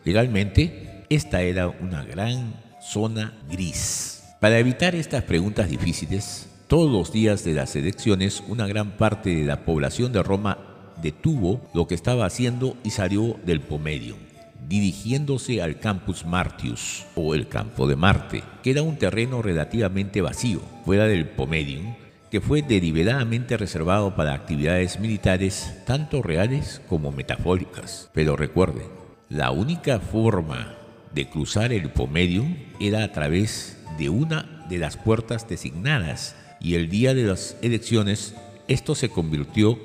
Legalmente, 0.04 1.06
esta 1.10 1.42
era 1.42 1.68
una 1.68 2.04
gran 2.04 2.54
zona 2.82 3.34
gris. 3.50 4.24
Para 4.40 4.60
evitar 4.60 4.96
estas 4.96 5.24
preguntas 5.24 5.70
difíciles, 5.70 6.48
todos 6.68 6.92
los 6.92 7.12
días 7.12 7.44
de 7.44 7.54
las 7.54 7.76
elecciones 7.76 8.44
una 8.48 8.68
gran 8.68 8.92
parte 8.92 9.36
de 9.36 9.44
la 9.44 9.66
población 9.66 10.14
de 10.14 10.24
Roma 10.24 10.58
detuvo 11.02 11.62
lo 11.74 11.88
que 11.88 11.96
estaba 11.96 12.26
haciendo 12.26 12.78
y 12.84 12.92
salió 12.92 13.40
del 13.46 13.62
Pomerium, 13.62 14.20
dirigiéndose 14.68 15.62
al 15.62 15.80
Campus 15.80 16.26
Martius 16.26 17.06
o 17.16 17.34
el 17.34 17.48
Campo 17.48 17.88
de 17.88 17.96
Marte, 17.96 18.44
que 18.64 18.72
era 18.72 18.82
un 18.82 18.98
terreno 18.98 19.42
relativamente 19.42 20.22
vacío, 20.22 20.62
fuera 20.86 21.06
del 21.06 21.28
Pomerium, 21.28 21.96
que 22.30 22.42
fue 22.42 22.62
deliberadamente 22.62 23.58
reservado 23.58 24.16
para 24.16 24.34
actividades 24.34 25.00
militares 25.00 25.74
tanto 25.86 26.22
reales 26.22 26.82
como 26.88 27.12
metafóricas. 27.12 28.10
Pero 28.14 28.36
recuerde, 28.36 28.84
la 29.30 29.52
única 29.52 30.00
forma 30.00 30.76
de 31.14 31.30
cruzar 31.30 31.74
el 31.74 31.90
Pomerium 31.90 32.56
era 32.80 33.04
a 33.04 33.12
través 33.12 33.78
de 33.98 34.10
una 34.10 34.66
de 34.70 34.78
las 34.78 34.98
puertas 34.98 35.48
designadas 35.50 36.36
y 36.62 36.76
el 36.76 36.90
día 36.90 37.14
de 37.14 37.24
las 37.24 37.58
elecciones 37.62 38.36
esto 38.68 38.94
se 38.94 39.10
convirtió 39.10 39.80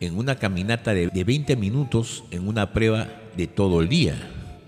en 0.00 0.16
una 0.16 0.36
caminata 0.36 0.94
de, 0.94 1.08
de 1.08 1.24
20 1.24 1.56
minutos 1.56 2.24
en 2.30 2.48
una 2.48 2.72
prueba 2.72 3.08
de 3.36 3.46
todo 3.46 3.82
el 3.82 3.88
día. 3.90 4.14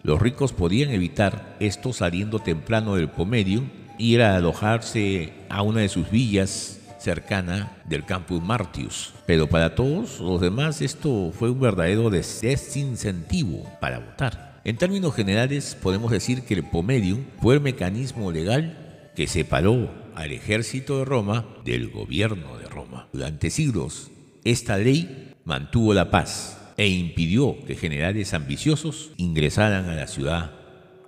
Los 0.03 0.21
ricos 0.21 0.53
podían 0.53 0.91
evitar 0.91 1.57
esto 1.59 1.95
saliendo 1.95 2.39
temprano 2.39 2.97
del 2.97 3.09
Pomerium 3.09 3.71
ir 3.99 4.21
a 4.21 4.37
alojarse 4.37 5.33
a 5.49 5.63
una 5.63 5.81
de 5.81 5.89
sus 5.89 6.11
villas 6.11 6.81
cercana 7.03 7.77
del 7.85 8.05
Campus 8.05 8.43
Martius. 8.43 9.13
Pero 9.27 9.49
para 9.49 9.75
todos 9.75 10.21
los 10.21 10.41
demás 10.41 10.81
esto 10.81 11.33
fue 11.37 11.51
un 11.51 11.61
verdadero 11.61 12.11
desincentivo 12.11 13.65
para 13.81 13.99
votar. 13.99 14.61
En 14.65 14.77
términos 14.77 15.15
generales 15.15 15.77
podemos 15.81 16.11
decir 16.11 16.43
que 16.43 16.55
el 16.55 16.65
Pomerium 16.65 17.25
fue 17.41 17.55
el 17.55 17.61
mecanismo 17.61 18.31
legal 18.31 19.11
que 19.17 19.27
separó 19.27 19.91
al 20.15 20.33
ejército 20.33 20.99
de 20.99 21.05
Roma 21.05 21.47
del 21.65 21.91
gobierno 21.91 22.57
de 22.59 22.67
Roma. 22.67 23.09
Durante 23.13 23.51
siglos 23.51 24.11
esta 24.45 24.77
ley 24.77 25.35
mantuvo 25.45 25.95
la 25.95 26.11
paz 26.11 26.59
e 26.77 26.89
impidió 26.89 27.65
que 27.65 27.77
generales 27.77 28.35
ambiciosos 28.35 29.11
ingresaran 29.17 29.89
a 29.89 29.95
la 29.95 30.07
ciudad 30.07 30.53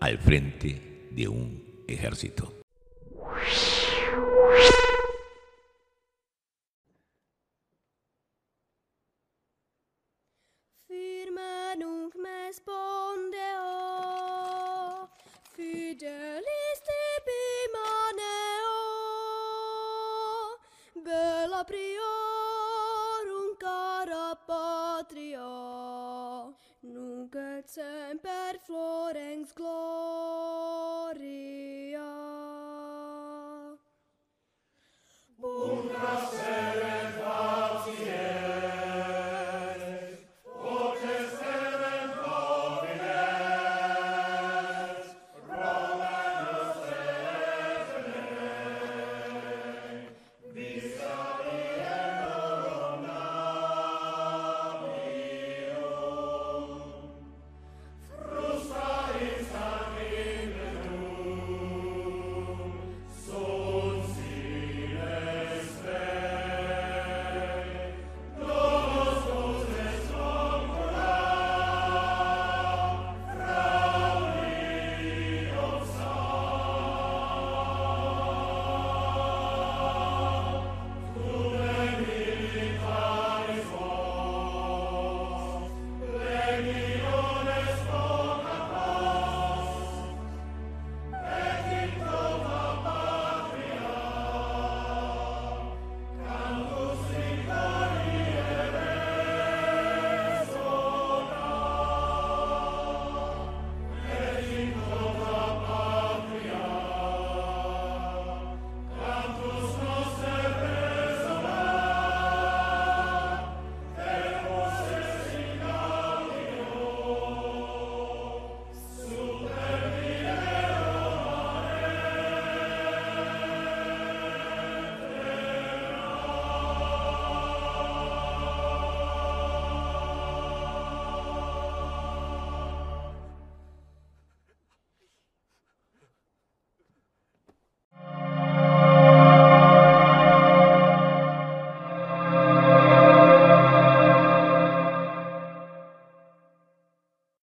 al 0.00 0.18
frente 0.18 1.08
de 1.12 1.28
un 1.28 1.62
ejército. 1.88 2.53